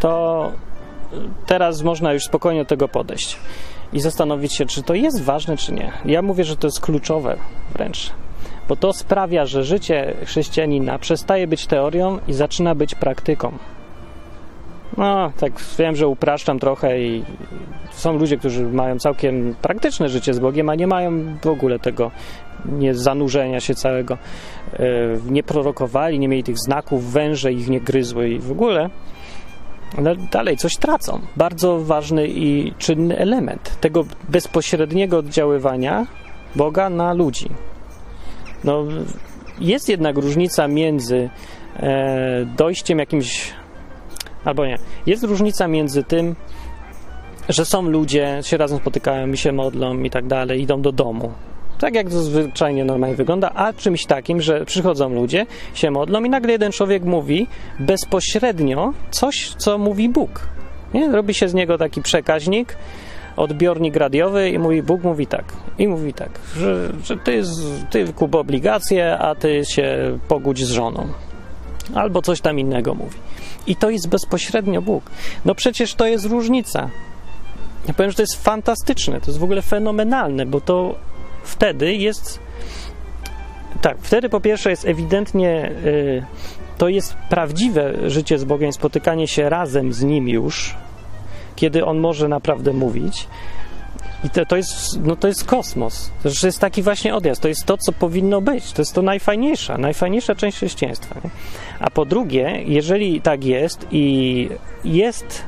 [0.00, 0.52] to
[1.46, 3.36] teraz można już spokojnie do tego podejść
[3.92, 5.92] i zastanowić się, czy to jest ważne, czy nie.
[6.04, 7.36] Ja mówię, że to jest kluczowe
[7.72, 8.10] wręcz,
[8.68, 13.58] bo to sprawia, że życie chrześcijanina przestaje być teorią i zaczyna być praktyką.
[14.98, 17.24] No, tak wiem, że upraszczam trochę i
[17.90, 22.10] są ludzie, którzy mają całkiem praktyczne życie z Bogiem, a nie mają w ogóle tego
[22.64, 24.18] nie zanurzenia się całego,
[24.72, 24.78] e,
[25.30, 28.90] nie prorokowali, nie mieli tych znaków, węże ich nie gryzły i w ogóle.
[29.98, 31.20] Ale dalej coś tracą.
[31.36, 36.06] Bardzo ważny i czynny element tego bezpośredniego oddziaływania
[36.56, 37.48] Boga na ludzi.
[38.64, 38.84] No,
[39.60, 41.30] jest jednak różnica między
[41.76, 43.54] e, dojściem jakimś
[44.48, 44.78] albo nie.
[45.06, 46.36] Jest różnica między tym,
[47.48, 51.32] że są ludzie, się razem spotykają i się modlą i tak dalej, idą do domu.
[51.78, 56.30] Tak jak to zwyczajnie normalnie wygląda, a czymś takim, że przychodzą ludzie, się modlą i
[56.30, 57.46] nagle jeden człowiek mówi
[57.80, 60.48] bezpośrednio coś, co mówi Bóg.
[60.94, 61.12] Nie?
[61.12, 62.76] Robi się z niego taki przekaźnik,
[63.36, 65.44] odbiornik radiowy i mówi, Bóg mówi tak.
[65.78, 67.42] I mówi tak, że, że ty,
[67.90, 71.06] ty kup obligacje, a ty się pogódź z żoną.
[71.94, 73.16] Albo coś tam innego mówi.
[73.68, 75.10] I to jest bezpośrednio Bóg.
[75.44, 76.90] No przecież to jest różnica.
[77.88, 80.94] Ja powiem, że to jest fantastyczne, to jest w ogóle fenomenalne, bo to
[81.44, 82.38] wtedy jest.
[83.82, 85.72] Tak, wtedy po pierwsze jest ewidentnie.
[85.84, 86.24] Yy,
[86.78, 90.74] to jest prawdziwe życie z Bogiem, spotykanie się razem z Nim już,
[91.56, 93.28] kiedy On może naprawdę mówić.
[94.24, 96.10] I to, to, jest, no to jest kosmos.
[96.22, 97.42] To jest taki właśnie odjazd.
[97.42, 98.72] To jest to, co powinno być.
[98.72, 101.20] To jest to najfajniejsza, najfajniejsza część chrześcijaństwa.
[101.24, 101.30] Nie?
[101.80, 104.48] A po drugie, jeżeli tak jest i
[104.84, 105.42] jest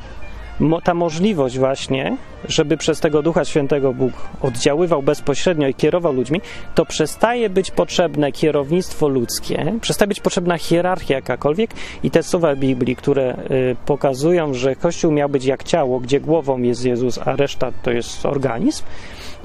[0.85, 2.17] ta możliwość właśnie,
[2.49, 6.41] żeby przez tego Ducha Świętego Bóg oddziaływał bezpośrednio i kierował ludźmi,
[6.75, 11.71] to przestaje być potrzebne kierownictwo ludzkie, przestaje być potrzebna hierarchia jakakolwiek
[12.03, 16.59] i te słowa Biblii, które y, pokazują, że Kościół miał być jak ciało, gdzie głową
[16.63, 18.85] jest Jezus, a reszta to jest organizm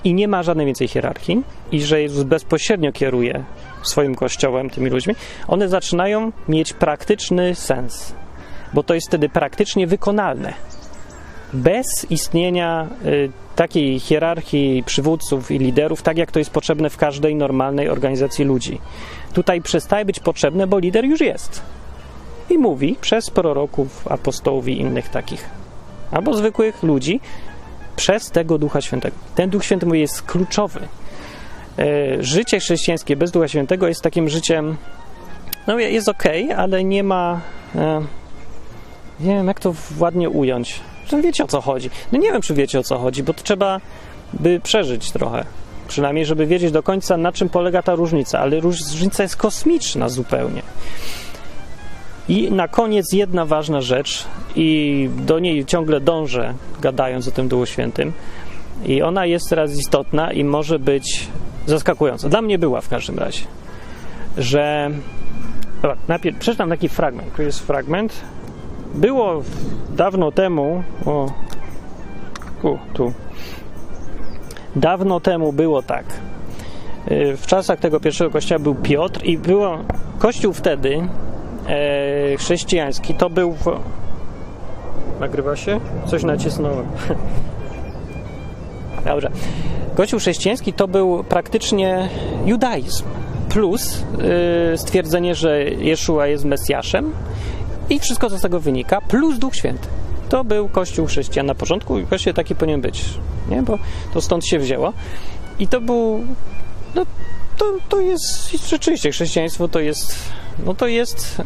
[0.03, 3.43] i nie ma żadnej więcej hierarchii i że Jezus bezpośrednio kieruje
[3.83, 5.15] swoim Kościołem, tymi ludźmi,
[5.47, 8.15] one zaczynają mieć praktyczny sens,
[8.73, 10.53] bo to jest wtedy praktycznie wykonalne
[11.55, 17.35] bez istnienia y, takiej hierarchii przywódców i liderów, tak jak to jest potrzebne w każdej
[17.35, 18.79] normalnej organizacji ludzi.
[19.33, 21.61] Tutaj przestaje być potrzebne, bo lider już jest.
[22.49, 25.49] I mówi przez proroków, apostołów i innych takich.
[26.11, 27.19] Albo zwykłych ludzi,
[27.95, 29.15] przez tego Ducha Świętego.
[29.35, 30.79] Ten Duch Święty mówi, jest kluczowy.
[31.79, 34.77] E, życie chrześcijańskie bez Ducha Świętego jest takim życiem,
[35.67, 36.23] no jest ok,
[36.57, 37.41] ale nie ma,
[37.75, 38.01] e,
[39.19, 40.79] nie wiem jak to ładnie ująć.
[41.09, 41.89] Że wiecie o co chodzi.
[42.11, 43.81] No nie wiem, czy wiecie o co chodzi, bo to trzeba
[44.33, 45.45] by przeżyć trochę.
[45.87, 50.61] Przynajmniej, żeby wiedzieć do końca, na czym polega ta różnica, ale różnica jest kosmiczna zupełnie.
[52.29, 54.25] I na koniec jedna ważna rzecz,
[54.55, 58.13] i do niej ciągle dążę, gadając o tym Duchu Świętym,
[58.85, 61.27] i ona jest teraz istotna i może być
[61.65, 62.29] zaskakująca.
[62.29, 63.41] Dla mnie była w każdym razie,
[64.37, 64.89] że.
[65.81, 67.35] Dobra, najpierw przeczytam taki fragment.
[67.35, 68.13] Tu jest fragment.
[68.95, 69.41] Było
[69.89, 70.83] dawno temu.
[71.05, 71.31] O.
[72.63, 73.13] U, tu.
[74.75, 76.05] Dawno temu było tak.
[77.11, 79.77] Y, w czasach tego pierwszego kościoła był Piotr i było.
[80.19, 81.07] Kościół wtedy
[81.67, 83.51] e, chrześcijański to był.
[83.51, 83.65] W...
[85.19, 85.79] Nagrywa się?
[86.05, 86.85] Coś nacisnąłem.
[89.05, 89.31] Dobrze.
[89.95, 92.09] Kościół chrześcijański to był praktycznie
[92.45, 93.03] judaizm
[93.49, 94.03] plus
[94.71, 97.13] yy, stwierdzenie, że Jeszua jest Mesjaszem
[97.89, 99.87] i wszystko, co z tego wynika, plus Duch Święty.
[100.29, 103.03] To był Kościół chrześcijan na początku i właściwie taki powinien być,
[103.49, 103.61] nie?
[103.61, 103.79] bo
[104.13, 104.93] to stąd się wzięło.
[105.59, 106.23] I to był,
[106.95, 107.05] no
[107.57, 110.15] to, to jest, rzeczywiście chrześcijaństwo to jest,
[110.65, 111.45] no to jest, yy,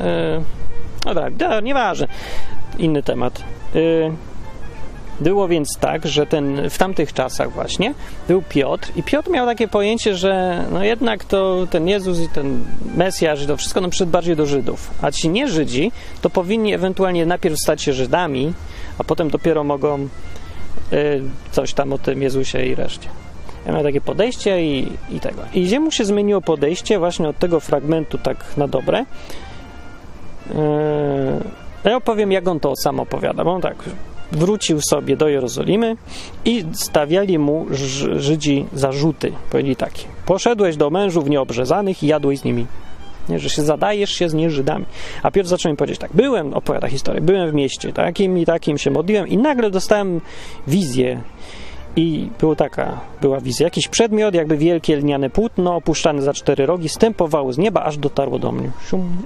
[1.06, 1.34] no tak,
[1.64, 2.08] nieważne,
[2.78, 3.44] inny temat.
[3.74, 4.12] Yy,
[5.22, 7.94] było więc tak, że ten, w tamtych czasach właśnie
[8.28, 12.66] był Piotr i Piotr miał takie pojęcie, że no jednak to ten Jezus i ten
[12.96, 14.92] Mesjasz i to wszystko no przyszedł bardziej do Żydów.
[15.02, 15.92] A ci nie Żydzi
[16.22, 18.54] to powinni ewentualnie najpierw stać się Żydami,
[18.98, 20.00] a potem dopiero mogą
[20.94, 23.10] y, coś tam o tym Jezusie i reszcie.
[23.66, 25.42] Ja miał takie podejście i, i tego.
[25.54, 29.06] I gdzie mu się zmieniło podejście właśnie od tego fragmentu tak na dobre.
[30.50, 30.56] Yy,
[31.84, 33.76] ja opowiem, jak on to sam opowiada, bo on tak
[34.32, 35.98] wrócił sobie do Jerozolimy
[36.46, 37.66] i stawiali mu
[38.16, 39.32] Żydzi zarzuty.
[39.52, 42.66] Powiedzieli takie: Poszedłeś do mężów nieobrzezanych i jadłeś z nimi.
[43.30, 44.86] Nie, że się zadajesz się z nieżydami.
[45.24, 48.78] A Piotr zaczął mi powiedzieć tak: Byłem, opowiada historię, byłem w mieście, takim i takim
[48.78, 50.22] się modliłem, i nagle dostałem
[50.68, 51.22] wizję
[51.96, 53.64] i była taka, była wizja.
[53.64, 58.40] Jakiś przedmiot, jakby wielkie lniane płótno, opuszczane za cztery rogi, stępowało z nieba, aż dotarło
[58.40, 58.72] do mnie.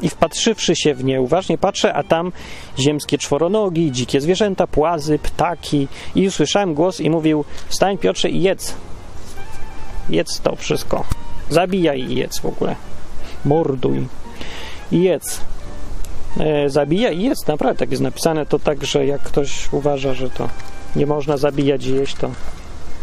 [0.02, 2.32] I wpatrzywszy się w nie, uważnie patrzę, a tam
[2.80, 5.88] ziemskie czworonogi, dzikie zwierzęta, płazy, ptaki.
[6.16, 8.76] I usłyszałem głos i mówił, wstań Piotrze i jedz.
[10.10, 11.04] Jedz to wszystko.
[11.50, 12.76] Zabijaj i jedz w ogóle.
[13.46, 14.08] Morduj.
[14.92, 15.42] I jedz.
[16.40, 17.48] E, zabijaj i jedz.
[17.48, 18.46] Naprawdę tak jest napisane.
[18.46, 20.50] To tak, że jak ktoś uważa, że to
[20.96, 22.32] nie można zabijać i jeść, to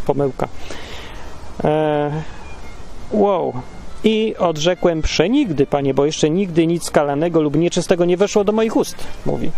[0.06, 0.48] pomyłka.
[1.64, 2.22] E,
[3.10, 3.52] wow.
[4.04, 8.76] I odrzekłem przenigdy, panie, bo jeszcze nigdy nic skalanego lub nieczystego nie weszło do moich
[8.76, 9.50] ust, mówi.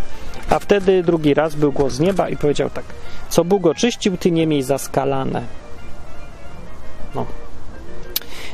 [0.49, 2.85] A wtedy drugi raz był głos z nieba i powiedział tak:
[3.29, 5.41] Co Bóg oczyścił, ty nie miej zaskalane.
[7.15, 7.25] No.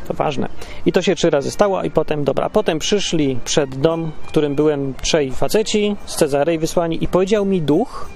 [0.07, 0.49] To ważne.
[0.85, 4.55] I to się trzy razy stało, i potem, dobra, potem przyszli przed dom, w którym
[4.55, 8.09] byłem trzej faceci z Cezarei wysłani, i powiedział mi duch,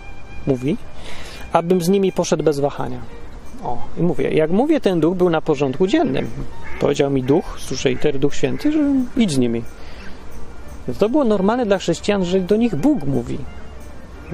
[0.48, 0.78] mówi,
[1.54, 3.00] abym z nimi poszedł bez wahania.
[3.64, 6.28] O, i mówię, jak mówię, ten duch był na porządku dziennym.
[6.80, 8.80] Powiedział mi duch, słyszejter, duch święty, że
[9.18, 9.64] idź z nimi.
[11.00, 13.38] To było normalne dla chrześcijan, że do nich Bóg mówi.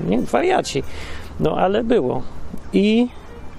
[0.07, 0.83] Nie, wariaci.
[1.39, 2.21] No, ale było.
[2.73, 3.07] I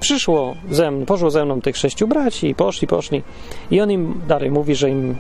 [0.00, 3.22] przyszło ze mną, poszło ze mną tych sześciu braci i poszli, poszli.
[3.70, 5.16] I on im dalej mówi, że im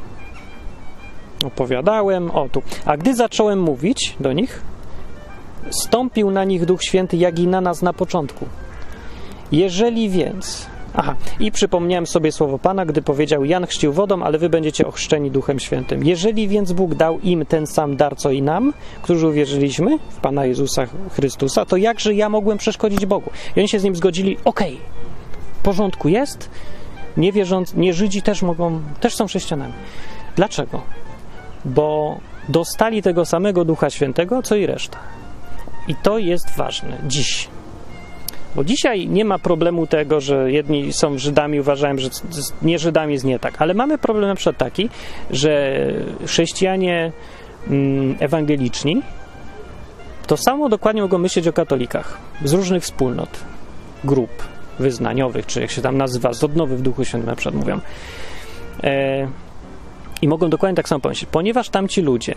[1.44, 2.62] opowiadałem, o tu.
[2.84, 4.62] A gdy zacząłem mówić do nich,
[5.70, 8.46] stąpił na nich Duch Święty, jak i na nas na początku.
[9.52, 10.66] Jeżeli więc.
[10.94, 15.30] Aha, i przypomniałem sobie słowo Pana, gdy powiedział: Jan chrzcił wodą, ale wy będziecie ochrzczeni
[15.30, 16.04] Duchem Świętym.
[16.04, 20.46] Jeżeli więc Bóg dał im ten sam dar, co i nam, którzy uwierzyliśmy w Pana
[20.46, 23.30] Jezusa Chrystusa, to jakże ja mogłem przeszkodzić Bogu?
[23.56, 24.86] I oni się z nim zgodzili: okej, okay,
[25.60, 26.50] w porządku jest,
[27.16, 29.72] nie wierząc, nie Żydzi też mogą, też są chrześcijanami.
[30.36, 30.80] Dlaczego?
[31.64, 34.98] Bo dostali tego samego Ducha Świętego, co i reszta.
[35.88, 37.48] I to jest ważne dziś.
[38.54, 42.08] Bo dzisiaj nie ma problemu tego, że jedni są Żydami, uważają, że
[42.62, 44.88] nie Żydami jest nie tak, ale mamy problem na przykład taki,
[45.30, 45.76] że
[46.26, 47.12] chrześcijanie
[47.68, 49.02] mm, ewangeliczni
[50.26, 53.28] to samo dokładnie mogą myśleć o katolikach z różnych wspólnot,
[54.04, 54.30] grup
[54.78, 57.80] wyznaniowych, czy jak się tam nazywa, z odnowy w Duchu Świętym na przykład mówią.
[58.82, 59.28] E,
[60.22, 62.34] I mogą dokładnie tak samo pomyśleć, ponieważ tamci ludzie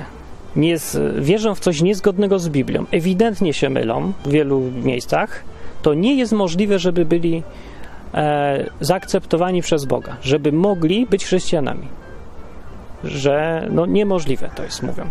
[0.56, 5.44] nie z, wierzą w coś niezgodnego z Biblią, ewidentnie się mylą w wielu miejscach,
[5.82, 7.44] to nie jest możliwe, żeby byli
[8.14, 11.88] e, zaakceptowani przez Boga, żeby mogli być chrześcijanami.
[13.04, 15.06] Że no niemożliwe to jest, mówią.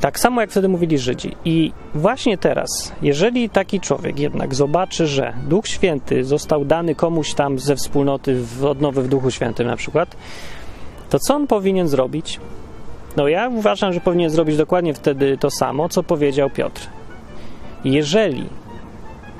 [0.00, 1.36] Tak samo jak wtedy mówili Żydzi.
[1.44, 7.58] I właśnie teraz, jeżeli taki człowiek jednak zobaczy, że Duch Święty został dany komuś tam
[7.58, 10.16] ze wspólnoty w odnowy w Duchu Świętym na przykład,
[11.10, 12.40] to co on powinien zrobić?
[13.16, 16.86] No ja uważam, że powinien zrobić dokładnie wtedy to samo, co powiedział Piotr.
[17.84, 18.46] Jeżeli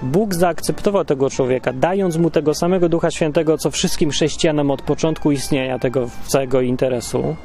[0.02, 5.32] Bóg zaakceptował tego człowieka, dając mu tego samego Ducha Świętego, co wszystkim chrześcijanom od początku
[5.32, 7.36] istnienia tego całego interesu,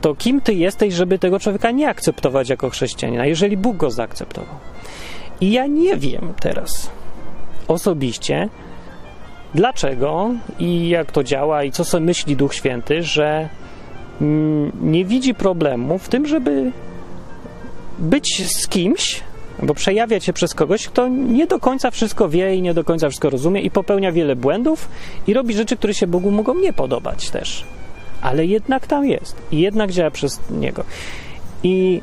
[0.00, 4.54] to kim ty jesteś, żeby tego człowieka nie akceptować jako chrześcijanina, jeżeli Bóg go zaakceptował?
[5.40, 6.90] I ja nie wiem teraz
[7.68, 8.48] osobiście,
[9.54, 13.48] dlaczego i jak to działa i co sobie myśli Duch Święty, że
[14.82, 16.72] nie widzi problemu w tym, żeby
[17.98, 19.20] być z kimś,
[19.62, 23.08] bo przejawia się przez kogoś, kto nie do końca wszystko wie i nie do końca
[23.08, 24.88] wszystko rozumie i popełnia wiele błędów
[25.26, 27.64] i robi rzeczy, które się Bogu mogą nie podobać też.
[28.22, 30.84] Ale jednak tam jest i jednak działa przez niego.
[31.62, 32.00] I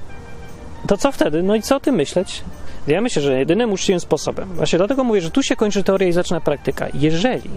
[0.88, 1.43] to co wtedy?
[1.43, 2.43] No i co o tym myśleć?
[2.88, 6.12] Ja myślę, że jedynym uczciwym sposobem, właśnie dlatego mówię, że tu się kończy teoria i
[6.12, 6.88] zaczyna praktyka.
[6.93, 7.49] Jeżeli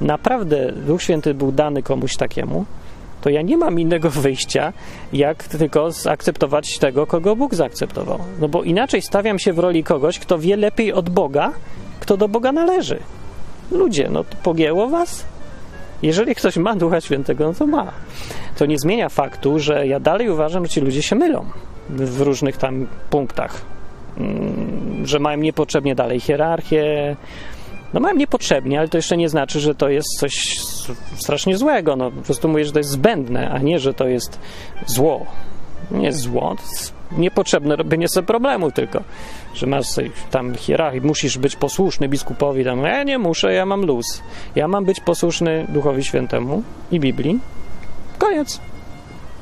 [0.00, 2.64] naprawdę Duch Święty był dany komuś takiemu,
[3.26, 4.72] to ja nie mam innego wyjścia,
[5.12, 8.18] jak tylko zaakceptować tego, kogo Bóg zaakceptował.
[8.40, 11.52] No bo inaczej stawiam się w roli kogoś, kto wie lepiej od Boga,
[12.00, 12.98] kto do Boga należy.
[13.70, 15.24] Ludzie, no to pogięło was?
[16.02, 17.92] Jeżeli ktoś ma Ducha Świętego, no to ma.
[18.58, 21.44] To nie zmienia faktu, że ja dalej uważam, że ci ludzie się mylą
[21.88, 23.60] w różnych tam punktach.
[24.18, 27.16] Mm, że mają niepotrzebnie dalej hierarchię,
[27.96, 30.60] no mają niepotrzebnie, ale to jeszcze nie znaczy, że to jest coś
[31.16, 31.96] strasznie złego.
[31.96, 34.38] No, po prostu mówię, że to jest zbędne, a nie, że to jest
[34.86, 35.26] zło.
[35.90, 36.56] Nie jest zło,
[37.12, 39.02] niepotrzebne robienie sobie problemu tylko,
[39.54, 39.86] że masz
[40.30, 44.22] tam hierarchię, musisz być posłuszny biskupowi, tam, ja nie muszę, ja mam luz.
[44.56, 47.40] Ja mam być posłuszny Duchowi Świętemu i Biblii.
[48.18, 48.60] Koniec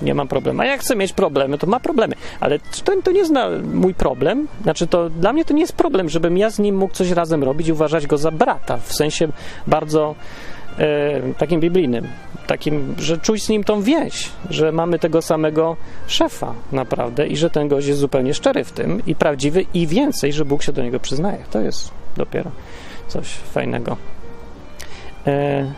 [0.05, 0.61] nie mam problemu.
[0.61, 2.15] A jak chcę mieć problemy, to ma problemy.
[2.41, 3.33] Ale to, to nie jest
[3.73, 4.49] mój problem.
[4.63, 7.45] Znaczy, to dla mnie to nie jest problem, żebym ja z nim mógł coś razem
[7.45, 9.29] robić i uważać go za brata, w sensie
[9.67, 10.15] bardzo
[10.79, 12.09] e, takim biblijnym.
[12.47, 15.77] Takim, że czuć z nim tą więź, że mamy tego samego
[16.07, 20.33] szefa naprawdę i że ten gość jest zupełnie szczery w tym i prawdziwy i więcej,
[20.33, 21.39] że Bóg się do niego przyznaje.
[21.51, 22.51] To jest dopiero
[23.09, 23.97] coś fajnego.
[25.27, 25.73] E,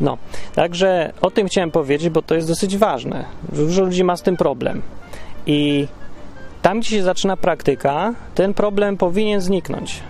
[0.00, 0.18] no,
[0.54, 3.24] także o tym chciałem powiedzieć, bo to jest dosyć ważne.
[3.52, 4.82] Dużo ludzi ma z tym problem.
[5.46, 5.88] I
[6.62, 10.00] tam, gdzie się zaczyna praktyka, ten problem powinien zniknąć.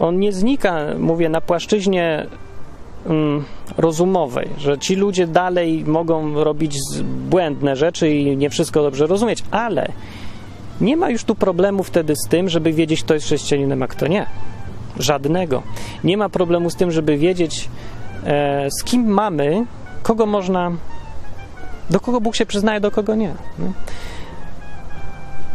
[0.00, 2.26] On nie znika, mówię, na płaszczyźnie
[3.06, 3.44] mm,
[3.78, 6.76] rozumowej, że ci ludzie dalej mogą robić
[7.30, 9.92] błędne rzeczy i nie wszystko dobrze rozumieć, ale
[10.80, 14.06] nie ma już tu problemu wtedy z tym, żeby wiedzieć, kto jest chrześcijaninem, a kto
[14.06, 14.26] nie.
[14.98, 15.62] Żadnego.
[16.04, 17.68] Nie ma problemu z tym, żeby wiedzieć,
[18.80, 19.64] z kim mamy,
[20.02, 20.72] kogo można,
[21.90, 23.34] do kogo Bóg się przyznaje, do kogo nie.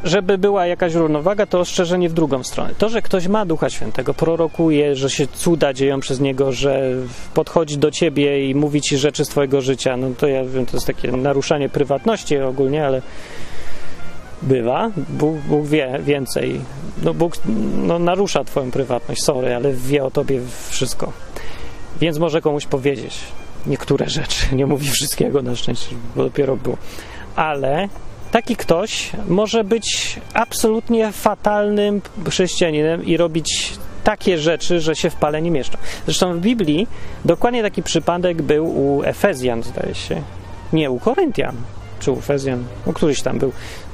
[0.03, 2.74] Żeby była jakaś równowaga, to ostrzeżenie w drugą stronę.
[2.78, 6.91] To, że ktoś ma Ducha Świętego, prorokuje, że się cuda dzieją przez niego, że
[7.34, 10.78] podchodzi do ciebie i mówi ci rzeczy z twojego życia, no to ja wiem, to
[10.78, 13.01] jest takie naruszanie prywatności ogólnie, ale
[14.41, 14.91] bywa.
[15.09, 16.61] Bóg, Bóg wie więcej.
[17.03, 17.34] No, Bóg
[17.76, 21.27] no, narusza twoją prywatność, sorry, ale wie o tobie wszystko.
[22.02, 23.20] Więc może komuś powiedzieć
[23.66, 24.56] niektóre rzeczy.
[24.56, 26.78] Nie mówi wszystkiego na szczęście, bo dopiero było.
[27.36, 27.89] Ale
[28.32, 33.74] taki ktoś może być absolutnie fatalnym chrześcijaninem i robić
[34.04, 35.78] takie rzeczy, że się w pale nie mieszczą.
[36.06, 36.88] Zresztą w Biblii
[37.26, 40.22] dokładnie taki przypadek był u Efezjan, zdaje się.
[40.74, 41.56] Nie, u Koryntian
[42.00, 43.52] czy u Efezjan, u któryś tam był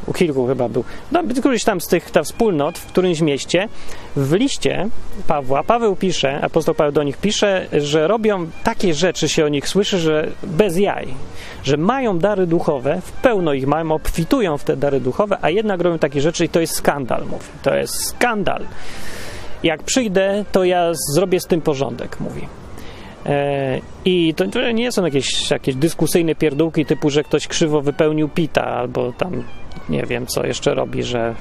[0.08, 3.68] u kilku chyba był, no, któryś tam z tych ta wspólnot w którymś mieście,
[4.16, 4.90] w liście
[5.28, 9.68] Pawła, Paweł pisze, apostoł Paweł do nich pisze, że robią takie rzeczy, się o nich
[9.68, 11.08] słyszy, że bez jaj,
[11.64, 15.82] że mają dary duchowe, w pełno ich mają, obfitują w te dary duchowe, a jednak
[15.82, 17.46] robią takie rzeczy i to jest skandal, mówi.
[17.64, 18.62] To jest skandal.
[19.64, 22.48] Jak przyjdę, to ja zrobię z tym porządek, mówi.
[23.26, 28.66] E, I to nie są jakieś, jakieś dyskusyjne pierdółki typu, że ktoś krzywo wypełnił pita
[28.66, 29.44] albo tam
[29.90, 31.36] nie wiem, co jeszcze robi, że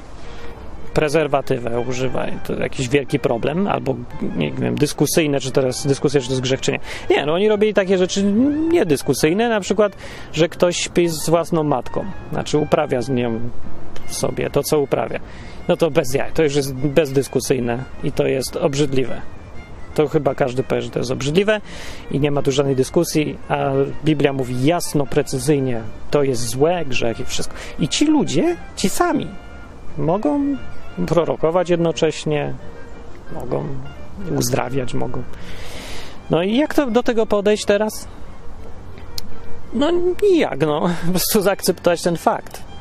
[0.95, 3.97] prezerwatywę używa, to jakiś wielki problem, albo
[4.37, 6.81] nie wiem, dyskusyjne, czy teraz dyskusja, czy to jest grzech, czy nie.
[7.11, 8.23] Nie, no oni robili takie rzeczy
[8.71, 9.97] niedyskusyjne, na przykład,
[10.33, 13.41] że ktoś śpi z własną matką, znaczy uprawia z nią
[14.07, 15.21] sobie to, co uprawia.
[15.69, 19.21] No to bez jaj, to już jest bezdyskusyjne i to jest obrzydliwe
[19.95, 21.61] to chyba każdy powie, że to jest obrzydliwe
[22.11, 23.71] i nie ma tu żadnej dyskusji, a
[24.05, 25.81] Biblia mówi jasno, precyzyjnie,
[26.11, 27.55] to jest złe, grzech i wszystko.
[27.79, 29.29] I ci ludzie, ci sami,
[29.99, 30.57] mogą
[31.07, 32.55] prorokować jednocześnie,
[33.35, 33.65] mogą
[34.39, 35.23] uzdrawiać, mogą.
[36.31, 38.09] No i jak to do tego podejść teraz?
[39.75, 39.91] No
[40.23, 40.91] nijak, no.
[41.07, 42.72] Po prostu zaakceptować ten fakt.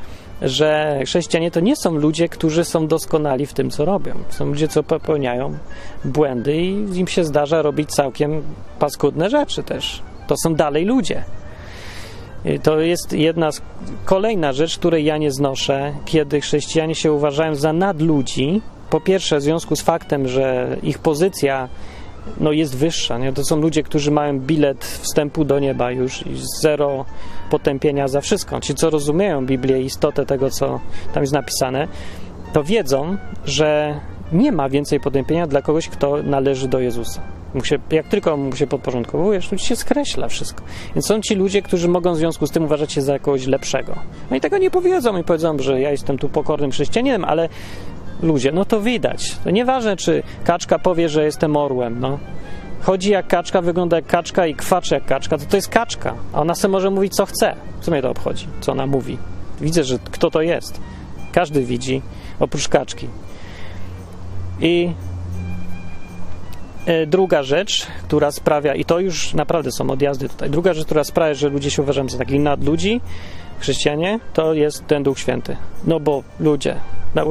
[0.44, 4.14] Że chrześcijanie to nie są ludzie, którzy są doskonali w tym, co robią.
[4.28, 5.54] Są ludzie, co popełniają
[6.04, 8.42] błędy i im się zdarza robić całkiem
[8.78, 10.02] paskudne rzeczy też.
[10.26, 11.24] To są dalej ludzie.
[12.44, 13.62] I To jest jedna z,
[14.04, 18.60] kolejna rzecz, której ja nie znoszę, kiedy chrześcijanie się uważają za nadludzi.
[18.90, 21.68] Po pierwsze, w związku z faktem, że ich pozycja
[22.40, 23.18] no, jest wyższa.
[23.18, 23.32] Nie?
[23.32, 26.24] To są ludzie, którzy mają bilet wstępu do nieba już
[26.62, 27.04] zero
[27.52, 28.60] potępienia za wszystko.
[28.60, 30.80] Ci, co rozumieją Biblię i istotę tego, co
[31.14, 31.88] tam jest napisane,
[32.52, 34.00] to wiedzą, że
[34.32, 37.22] nie ma więcej potępienia dla kogoś, kto należy do Jezusa.
[37.64, 40.64] Się, jak tylko mu się podporządkowujesz, to ci się skreśla wszystko.
[40.94, 43.94] Więc są ci ludzie, którzy mogą w związku z tym uważać się za kogoś lepszego.
[44.30, 47.48] No i tego nie powiedzą i powiedzą, że ja jestem tu pokornym chrześcijaninem, ale
[48.22, 49.36] ludzie, no to widać.
[49.44, 52.18] To nieważne, czy kaczka powie, że jestem orłem, no.
[52.82, 56.14] Chodzi jak kaczka, wygląda jak kaczka i kwacze jak kaczka, to to jest kaczka.
[56.32, 57.56] A ona sobie może mówić, co chce.
[57.80, 59.18] Co mnie to obchodzi, co ona mówi.
[59.60, 60.80] Widzę, że kto to jest.
[61.32, 62.02] Każdy widzi,
[62.40, 63.08] oprócz kaczki.
[64.60, 64.92] I
[66.86, 71.04] e, druga rzecz, która sprawia, i to już naprawdę są odjazdy tutaj, druga rzecz, która
[71.04, 73.00] sprawia, że ludzie się uważają za takich nadludzi,
[73.58, 75.56] chrześcijanie, to jest ten Duch Święty.
[75.86, 76.76] No bo ludzie,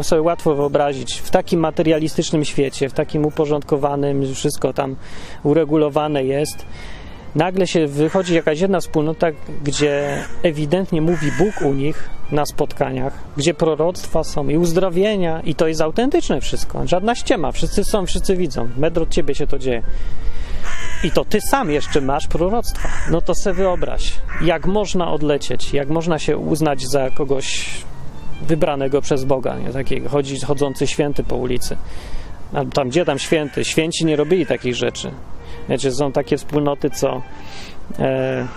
[0.02, 4.96] sobie łatwo wyobrazić, w takim materialistycznym świecie, w takim uporządkowanym, wszystko tam
[5.44, 6.66] uregulowane jest,
[7.36, 9.28] nagle się wychodzi jakaś jedna wspólnota,
[9.64, 15.68] gdzie ewidentnie mówi Bóg u nich na spotkaniach, gdzie proroctwa są i uzdrowienia i to
[15.68, 19.84] jest autentyczne wszystko, żadna ściema, wszyscy są, wszyscy widzą, metr od ciebie się to dzieje.
[21.04, 22.90] I to ty sam jeszcze masz proroctwa.
[23.12, 27.70] No to se wyobraź, jak można odlecieć, jak można się uznać za kogoś
[28.42, 29.70] wybranego przez Boga, nie?
[29.70, 31.78] Takiego chodzi, chodzący święty po ulicy.
[32.74, 33.66] Tam, gdzie tam święty?
[33.66, 35.12] Święci nie robili takich rzeczy.
[35.70, 37.22] Wiecie, są takie wspólnoty, co
[38.00, 38.48] e,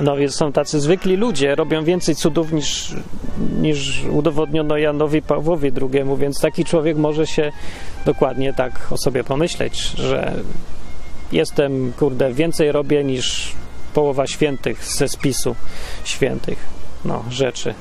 [0.00, 2.94] no, są tacy zwykli ludzie, robią więcej cudów niż,
[3.60, 7.52] niż udowodniono Janowi Pawłowi II, więc taki człowiek może się
[8.06, 10.34] dokładnie tak o sobie pomyśleć, że
[11.32, 13.52] jestem, kurde, więcej robię niż
[13.94, 15.56] połowa świętych ze spisu
[16.04, 16.58] świętych
[17.04, 17.74] no, rzeczy.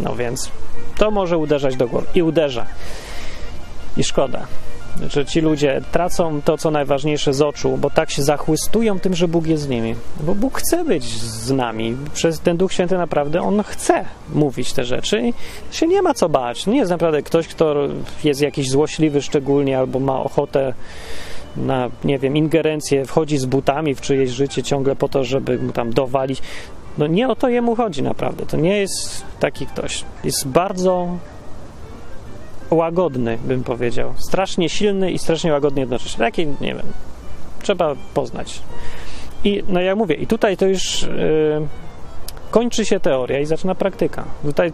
[0.00, 0.50] No więc
[0.96, 2.06] to może uderzać do głowy.
[2.14, 2.66] I uderza.
[3.96, 4.46] I szkoda,
[5.10, 9.28] że ci ludzie tracą to, co najważniejsze z oczu, bo tak się zachłystują tym, że
[9.28, 9.94] Bóg jest z nimi.
[10.20, 11.96] Bo Bóg chce być z nami.
[12.14, 15.34] Przez ten Duch Święty naprawdę On chce mówić te rzeczy i
[15.70, 16.66] się nie ma co bać.
[16.66, 17.74] Nie jest naprawdę ktoś, kto
[18.24, 20.74] jest jakiś złośliwy szczególnie albo ma ochotę
[21.56, 25.72] na, nie wiem, ingerencję, wchodzi z butami w czyjeś życie ciągle po to, żeby mu
[25.72, 26.42] tam dowalić.
[26.98, 28.46] No nie o to jemu chodzi naprawdę.
[28.46, 30.04] To nie jest taki ktoś.
[30.24, 31.08] Jest bardzo
[32.70, 34.14] łagodny, bym powiedział.
[34.16, 36.18] Strasznie silny i strasznie łagodny jednocześnie.
[36.18, 36.86] Taki, nie wiem,
[37.62, 38.62] trzeba poznać.
[39.44, 41.66] I no ja mówię, i tutaj to już yy,
[42.50, 44.24] kończy się teoria i zaczyna praktyka.
[44.42, 44.72] Tutaj,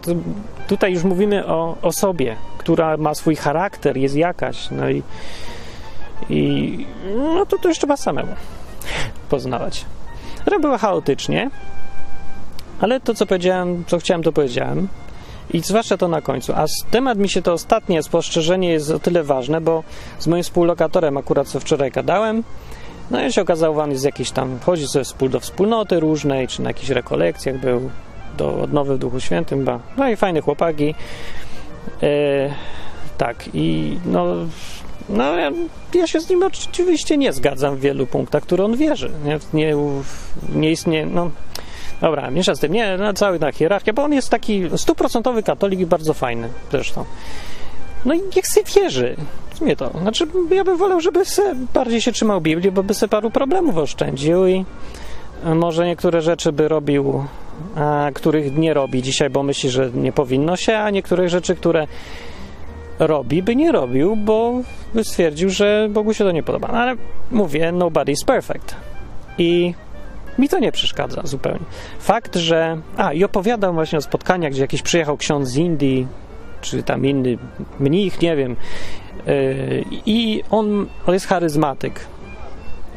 [0.67, 5.03] tutaj już mówimy o osobie, która ma swój charakter, jest jakaś, no i,
[6.29, 8.35] i no to to już trzeba samemu
[9.29, 9.85] poznawać.
[10.61, 11.49] Było chaotycznie,
[12.79, 14.87] ale to, co powiedziałem, co chciałem, to powiedziałem.
[15.53, 16.53] I zwłaszcza to na końcu.
[16.53, 19.83] A temat mi się to ostatnie spostrzeżenie jest o tyle ważne, bo
[20.19, 22.43] z moim współlokatorem akurat co wczoraj gadałem,
[23.11, 26.61] no i się okazało, on jest jakiś tam, chodzi sobie wspól do wspólnoty różnej, czy
[26.61, 27.89] na jakichś rekolekcjach był,
[28.37, 29.79] do odnowy w Duchu Świętym, ba.
[29.97, 30.95] no i fajne chłopaki.
[32.03, 32.53] E,
[33.17, 34.25] tak, i no,
[35.09, 35.51] no ja,
[35.93, 39.11] ja, się z nim oczywiście nie zgadzam w wielu punktach, które on wierzy.
[39.25, 39.75] Nie, nie,
[40.55, 41.31] nie istnieje, no
[42.01, 42.73] Dobra, miesza z tym.
[42.73, 47.05] Nie, na cały na hierarchię, bo on jest taki stuprocentowy katolik i bardzo fajny zresztą.
[48.05, 49.15] No i niech sobie wierzy.
[49.61, 49.91] Nie to.
[50.01, 53.77] Znaczy, ja bym wolał, żeby se bardziej się trzymał Biblii, bo by sobie paru problemów
[53.77, 54.65] oszczędził i
[55.43, 57.25] może niektóre rzeczy by robił,
[57.75, 61.87] a których nie robi dzisiaj, bo myśli, że nie powinno się, a niektórych rzeczy, które
[62.99, 64.53] robi, by nie robił, bo
[64.93, 66.67] by stwierdził, że Bogu się to nie podoba.
[66.71, 66.95] No, ale
[67.31, 68.75] mówię, nobody's perfect.
[69.37, 69.73] I
[70.37, 71.65] mi to nie przeszkadza zupełnie.
[71.99, 72.77] Fakt, że.
[72.97, 76.07] A, i opowiadał właśnie o spotkaniach, gdzie jakiś przyjechał ksiądz z Indii,
[76.61, 77.37] czy tam inny
[77.79, 78.55] mnich, nie wiem.
[79.27, 82.07] Yy, I on, on jest charyzmatyk,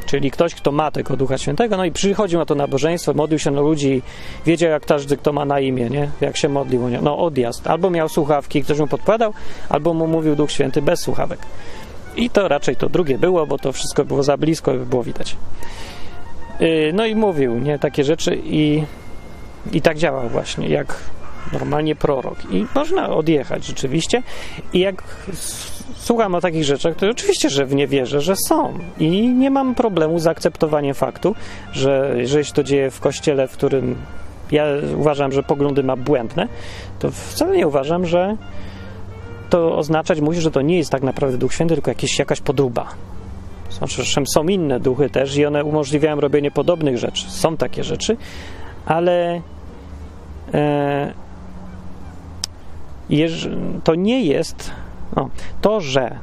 [0.07, 3.51] czyli ktoś, kto ma tego Ducha Świętego, no i przychodził na to nabożeństwo, modlił się
[3.51, 4.03] na ludzi,
[4.47, 6.11] wiedział jak każdy, kto ma na imię, nie?
[6.21, 7.67] Jak się modlił, no odjazd.
[7.67, 9.33] Albo miał słuchawki, ktoś mu podpowiadał,
[9.69, 11.39] albo mu mówił Duch Święty bez słuchawek.
[12.17, 15.37] I to raczej to drugie było, bo to wszystko było za blisko i było widać.
[16.61, 18.83] Y, no i mówił, nie, takie rzeczy i,
[19.73, 20.97] i tak działał właśnie, jak
[21.53, 22.39] normalnie prorok.
[22.51, 24.23] I można odjechać rzeczywiście.
[24.73, 25.03] I jak
[25.97, 28.79] słucham o takich rzeczach, to oczywiście, że w nie wierzę, że są.
[28.99, 31.35] I nie mam problemu z akceptowaniem faktu,
[31.73, 33.97] że jeżeli się to dzieje w kościele, w którym
[34.51, 34.65] ja
[34.97, 36.49] uważam, że poglądy ma błędne,
[36.99, 38.37] to wcale nie uważam, że
[39.51, 42.89] to oznaczać musi, że to nie jest tak naprawdę Duch Święty, tylko jakieś, jakaś podruba.
[43.71, 44.03] Znaczy,
[44.35, 47.31] są inne duchy też i one umożliwiają robienie podobnych rzeczy.
[47.31, 48.17] Są takie rzeczy,
[48.87, 49.41] ale
[50.55, 51.13] e,
[53.11, 53.49] jeż,
[53.85, 54.71] to nie jest
[55.61, 56.19] to, że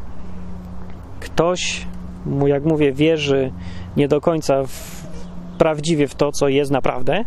[1.20, 1.88] ktoś,
[2.46, 3.52] jak mówię, wierzy
[3.98, 5.06] nie do końca w,
[5.58, 7.26] prawdziwie w to, co jest naprawdę,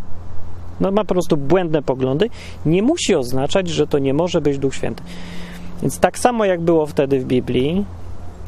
[0.81, 2.31] no ma po prostu błędne poglądy,
[2.66, 5.03] nie musi oznaczać, że to nie może być Duch Święty.
[5.83, 7.85] Więc tak samo jak było wtedy w Biblii,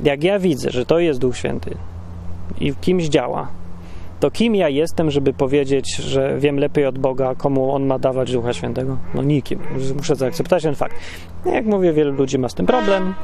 [0.05, 1.77] jak ja widzę, że to jest Duch Święty
[2.61, 3.49] i kimś działa,
[4.21, 8.33] to kim ja jestem, żeby powiedzieć, że wiem lepiej od Boga, komu On ma dawać
[8.33, 8.99] Ducha Świętego?
[9.15, 9.59] No nikim.
[9.97, 10.97] Muszę zaakceptować ten fakt.
[11.47, 13.15] Jak mówię, wielu ludzi ma z tym problem.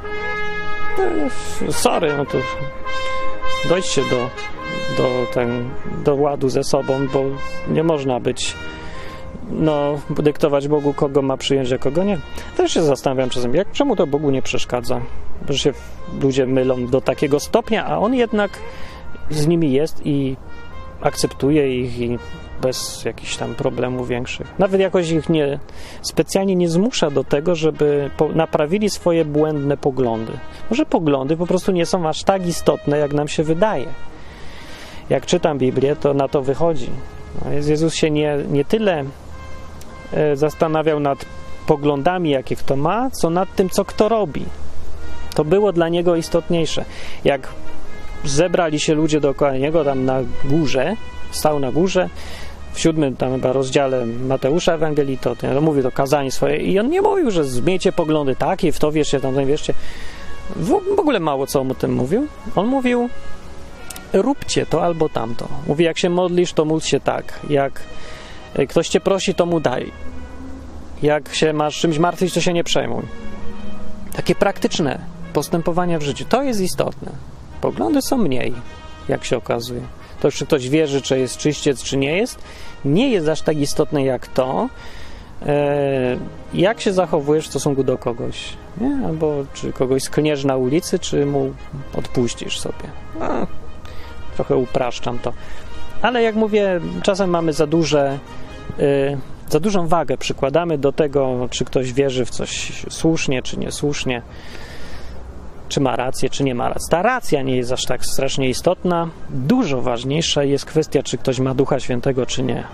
[0.99, 2.39] No, sorry, no to
[3.69, 4.17] dojdźcie do,
[4.97, 5.69] do, ten,
[6.05, 7.25] do ładu ze sobą, bo
[7.69, 8.55] nie można być
[9.51, 12.19] no, dyktować Bogu, kogo ma przyjąć, a kogo nie.
[12.57, 15.01] Też się zastanawiam czasem, jak, czemu to Bogu nie przeszkadza,
[15.49, 15.73] że się
[16.23, 18.51] ludzie mylą do takiego stopnia, a On jednak
[19.31, 20.37] z nimi jest i
[21.01, 22.19] akceptuje ich i
[22.63, 24.59] bez jakichś tam problemów większych.
[24.59, 25.59] Nawet jakoś ich nie,
[26.03, 30.33] specjalnie nie zmusza do tego, żeby po, naprawili swoje błędne poglądy.
[30.71, 33.87] Może poglądy po prostu nie są aż tak istotne, jak nam się wydaje.
[35.11, 36.91] Jak czytam Biblię, to na to wychodzi.
[37.45, 39.05] No, Jezus się nie, nie tyle
[40.35, 41.25] zastanawiał nad
[41.67, 44.45] poglądami, jakie kto ma, co nad tym, co kto robi.
[45.35, 46.85] To było dla niego istotniejsze.
[47.25, 47.49] Jak
[48.25, 50.97] zebrali się ludzie dookoła niego tam na górze,
[51.31, 52.09] stał na górze,
[52.73, 56.89] w siódmym tam chyba rozdziale Mateusza Ewangelii, to, to mówi to kazanie swoje i on
[56.89, 59.75] nie mówił, że zmiecie poglądy takie, w to wierzcie, tam wierzcie.
[60.57, 62.27] W, w ogóle mało co o tym mówił.
[62.57, 63.09] On mówił,
[64.13, 65.49] róbcie to albo tamto.
[65.67, 67.41] Mówi, jak się modlisz, to módl się tak.
[67.51, 67.81] Jak
[68.69, 69.93] ktoś cię prosi, to mu daj.
[71.03, 73.03] Jak się masz czymś martwić, to się nie przejmuj.
[74.17, 74.99] Takie praktyczne
[75.33, 76.25] postępowania w życiu.
[76.29, 77.13] To jest istotne.
[77.61, 78.55] Poglądy są mniej,
[79.09, 79.81] jak się okazuje.
[80.21, 82.39] To, czy ktoś wierzy, czy jest czyściec, czy nie jest,
[82.85, 84.69] nie jest aż tak istotne jak to,
[85.47, 86.17] e,
[86.55, 88.57] jak się zachowujesz w stosunku do kogoś.
[88.81, 89.07] Nie?
[89.07, 91.55] Albo czy kogoś sklniesz na ulicy, czy mu
[91.95, 92.85] odpuścisz sobie.
[93.21, 93.47] No,
[94.35, 95.33] trochę upraszczam to.
[96.03, 98.19] Ale jak mówię, czasem mamy za duże.
[98.79, 99.17] E,
[99.49, 104.23] za dużą wagę przykładamy do tego, czy ktoś wierzy w coś słusznie, czy niesłusznie
[105.69, 106.91] czy ma rację, czy nie ma racji.
[106.91, 109.09] Ta racja nie jest aż tak strasznie istotna.
[109.31, 112.65] Dużo ważniejsza jest kwestia, czy ktoś ma Ducha Świętego, czy nie.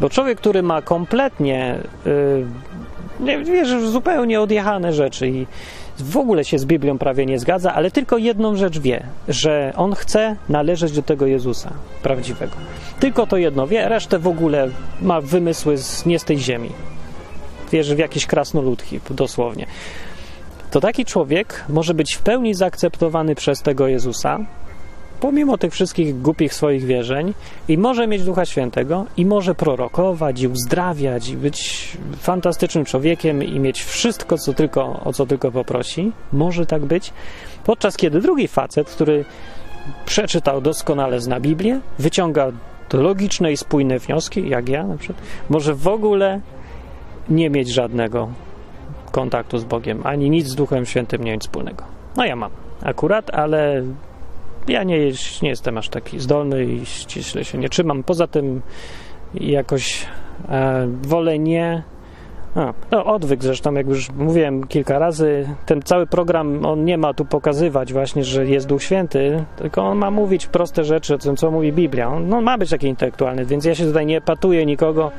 [0.00, 1.78] Bo człowiek, który ma kompletnie
[3.20, 5.46] yy, wierzy w zupełnie odjechane rzeczy i
[5.98, 9.94] w ogóle się z Biblią prawie nie zgadza, ale tylko jedną rzecz wie, że on
[9.94, 12.56] chce należeć do tego Jezusa prawdziwego.
[13.00, 14.68] Tylko to jedno wie, resztę w ogóle
[15.02, 16.70] ma wymysły z, nie z tej ziemi.
[17.72, 19.66] Wierzy w jakieś krasnoludki, dosłownie
[20.76, 24.38] to taki człowiek może być w pełni zaakceptowany przez tego Jezusa,
[25.20, 27.34] pomimo tych wszystkich głupich swoich wierzeń,
[27.68, 33.60] i może mieć Ducha Świętego, i może prorokować, i uzdrawiać, i być fantastycznym człowiekiem, i
[33.60, 36.12] mieć wszystko, co tylko, o co tylko poprosi.
[36.32, 37.12] Może tak być.
[37.64, 39.24] Podczas kiedy drugi facet, który
[40.06, 42.52] przeczytał doskonale zna Biblię, wyciąga
[42.92, 46.40] logiczne i spójne wnioski, jak ja na przykład, może w ogóle
[47.28, 48.28] nie mieć żadnego
[49.10, 51.84] kontaktu z Bogiem, ani nic z Duchem Świętym nie mieć wspólnego.
[52.16, 52.50] No ja mam
[52.82, 53.82] akurat, ale
[54.68, 54.98] ja nie,
[55.42, 58.02] nie jestem aż taki zdolny i ściśle się nie trzymam.
[58.02, 58.62] Poza tym
[59.34, 60.06] jakoś
[60.48, 61.82] e, wolę nie.
[62.54, 67.14] A, no, odwyk zresztą, jak już mówiłem kilka razy, ten cały program, on nie ma
[67.14, 71.36] tu pokazywać właśnie, że jest Duch Święty, tylko on ma mówić proste rzeczy o tym,
[71.36, 72.08] co mówi Biblia.
[72.08, 75.12] On no, ma być taki intelektualny, więc ja się tutaj nie patuję nikogo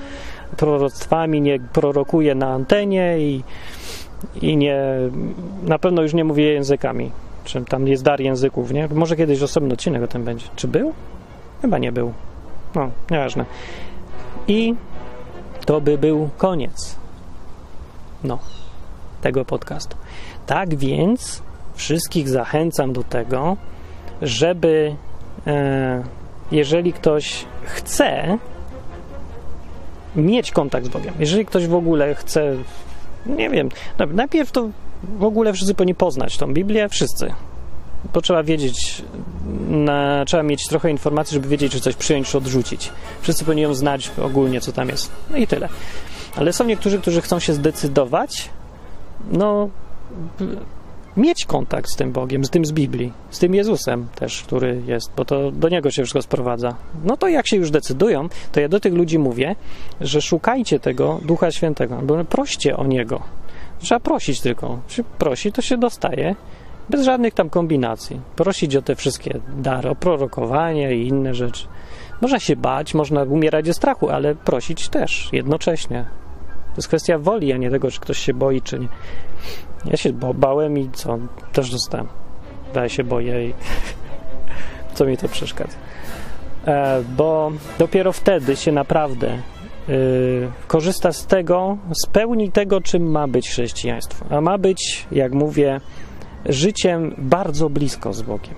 [0.57, 3.43] proroctwami, nie prorokuję na antenie i
[4.41, 4.79] i nie,
[5.63, 7.11] na pewno już nie mówię językami.
[7.47, 8.87] Czy tam jest dar języków, nie?
[8.87, 10.45] Może kiedyś osobny odcinek o tym będzie.
[10.55, 10.93] Czy był?
[11.61, 12.13] Chyba nie był.
[12.75, 13.45] No, nieważne.
[14.47, 14.75] I
[15.65, 16.95] to by był koniec.
[18.23, 18.39] No,
[19.21, 19.97] tego podcastu.
[20.45, 21.43] Tak więc
[21.75, 23.57] wszystkich zachęcam do tego,
[24.21, 24.95] żeby
[25.47, 26.03] e,
[26.51, 28.37] jeżeli ktoś chce
[30.15, 32.55] mieć kontakt z Bogiem, jeżeli ktoś w ogóle chce
[33.25, 33.69] nie wiem,
[34.13, 34.69] najpierw to
[35.03, 37.33] w ogóle wszyscy powinni poznać tą Biblię, wszyscy.
[38.13, 39.01] Bo trzeba wiedzieć,
[39.69, 42.91] na, trzeba mieć trochę informacji, żeby wiedzieć, czy coś przyjąć, czy odrzucić.
[43.21, 45.11] Wszyscy powinni ją znać ogólnie, co tam jest.
[45.29, 45.69] No i tyle.
[46.35, 48.49] Ale są niektórzy, którzy chcą się zdecydować,
[49.31, 49.69] no
[51.17, 55.11] mieć kontakt z tym Bogiem, z tym z Biblii, z tym Jezusem też, który jest,
[55.17, 56.75] bo to do niego się wszystko sprowadza.
[57.03, 59.55] No to jak się już decydują, to ja do tych ludzi mówię,
[60.01, 63.21] że szukajcie tego Ducha Świętego, bo proście o niego.
[63.79, 64.79] Trzeba prosić tylko.
[64.87, 66.35] Się prosi, to się dostaje.
[66.89, 68.21] Bez żadnych tam kombinacji.
[68.35, 71.67] Prosić o te wszystkie dary, o prorokowanie i inne rzeczy.
[72.21, 76.05] Można się bać, można umierać ze strachu, ale prosić też jednocześnie.
[76.69, 78.87] To jest kwestia woli, a nie tego, czy ktoś się boi, czy nie.
[79.85, 81.17] Ja się bałem i co?
[81.53, 82.07] Też dostałem.
[82.75, 83.53] Ja się boję i
[84.95, 85.77] co mi to przeszkadza.
[86.67, 89.37] E, bo dopiero wtedy się naprawdę
[90.67, 94.25] korzysta z tego, z pełni tego, czym ma być chrześcijaństwo.
[94.29, 95.81] A ma być, jak mówię,
[96.45, 98.55] życiem bardzo blisko z Bogiem.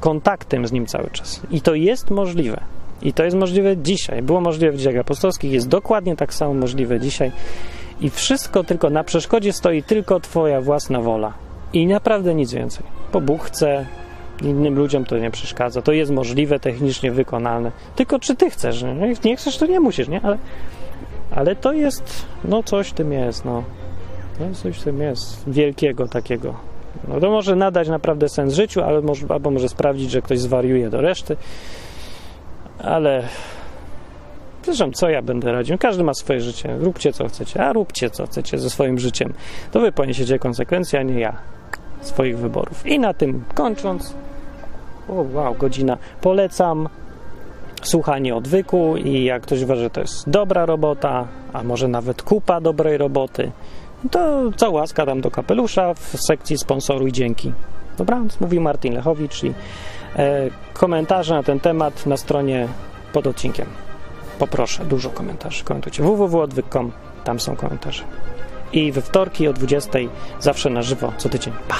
[0.00, 1.40] Kontaktem z Nim cały czas.
[1.50, 2.60] I to jest możliwe.
[3.02, 4.22] I to jest możliwe dzisiaj.
[4.22, 7.32] Było możliwe w dziejach apostolskich, jest dokładnie tak samo możliwe dzisiaj.
[8.00, 11.32] I wszystko tylko na przeszkodzie stoi tylko Twoja własna wola.
[11.72, 12.86] I naprawdę nic więcej.
[13.12, 13.86] Bo Bóg chce,
[14.42, 15.82] innym ludziom to nie przeszkadza.
[15.82, 17.72] To jest możliwe, technicznie wykonalne.
[17.96, 18.82] Tylko czy Ty chcesz?
[18.82, 20.20] Nie, nie chcesz, to nie musisz, nie?
[20.22, 20.38] Ale,
[21.30, 23.64] ale to jest, no coś w tym jest, no.
[24.40, 26.54] no coś w tym jest wielkiego takiego.
[27.08, 30.90] No to może nadać naprawdę sens życiu, ale może, albo może sprawdzić, że ktoś zwariuje
[30.90, 31.36] do reszty.
[32.78, 33.28] Ale
[34.62, 35.78] Zresztą, co ja będę radził?
[35.78, 36.76] Każdy ma swoje życie.
[36.78, 37.64] Róbcie, co chcecie.
[37.64, 39.32] A róbcie, co chcecie ze swoim życiem.
[39.72, 41.36] To wy poniesiecie konsekwencje, a nie ja
[42.00, 42.86] swoich wyborów.
[42.86, 44.14] I na tym kończąc,
[45.10, 46.88] o wow, godzina, polecam
[47.82, 52.60] słuchanie odwyku i jak ktoś uważa, że to jest dobra robota, a może nawet kupa
[52.60, 53.50] dobrej roboty,
[54.10, 57.52] to cała łaska tam do kapelusza w sekcji sponsoruj dzięki.
[57.98, 59.54] Dobranoc, mówił Martin Lechowicz i
[60.16, 62.68] e, komentarze na ten temat na stronie
[63.12, 63.66] pod odcinkiem.
[64.38, 65.64] Poproszę, dużo komentarzy.
[65.64, 66.92] Komentujcie www.odwyk.com,
[67.24, 68.04] tam są komentarze.
[68.72, 69.98] I we wtorki o 20
[70.40, 71.54] zawsze na żywo, co tydzień.
[71.68, 71.76] Pa!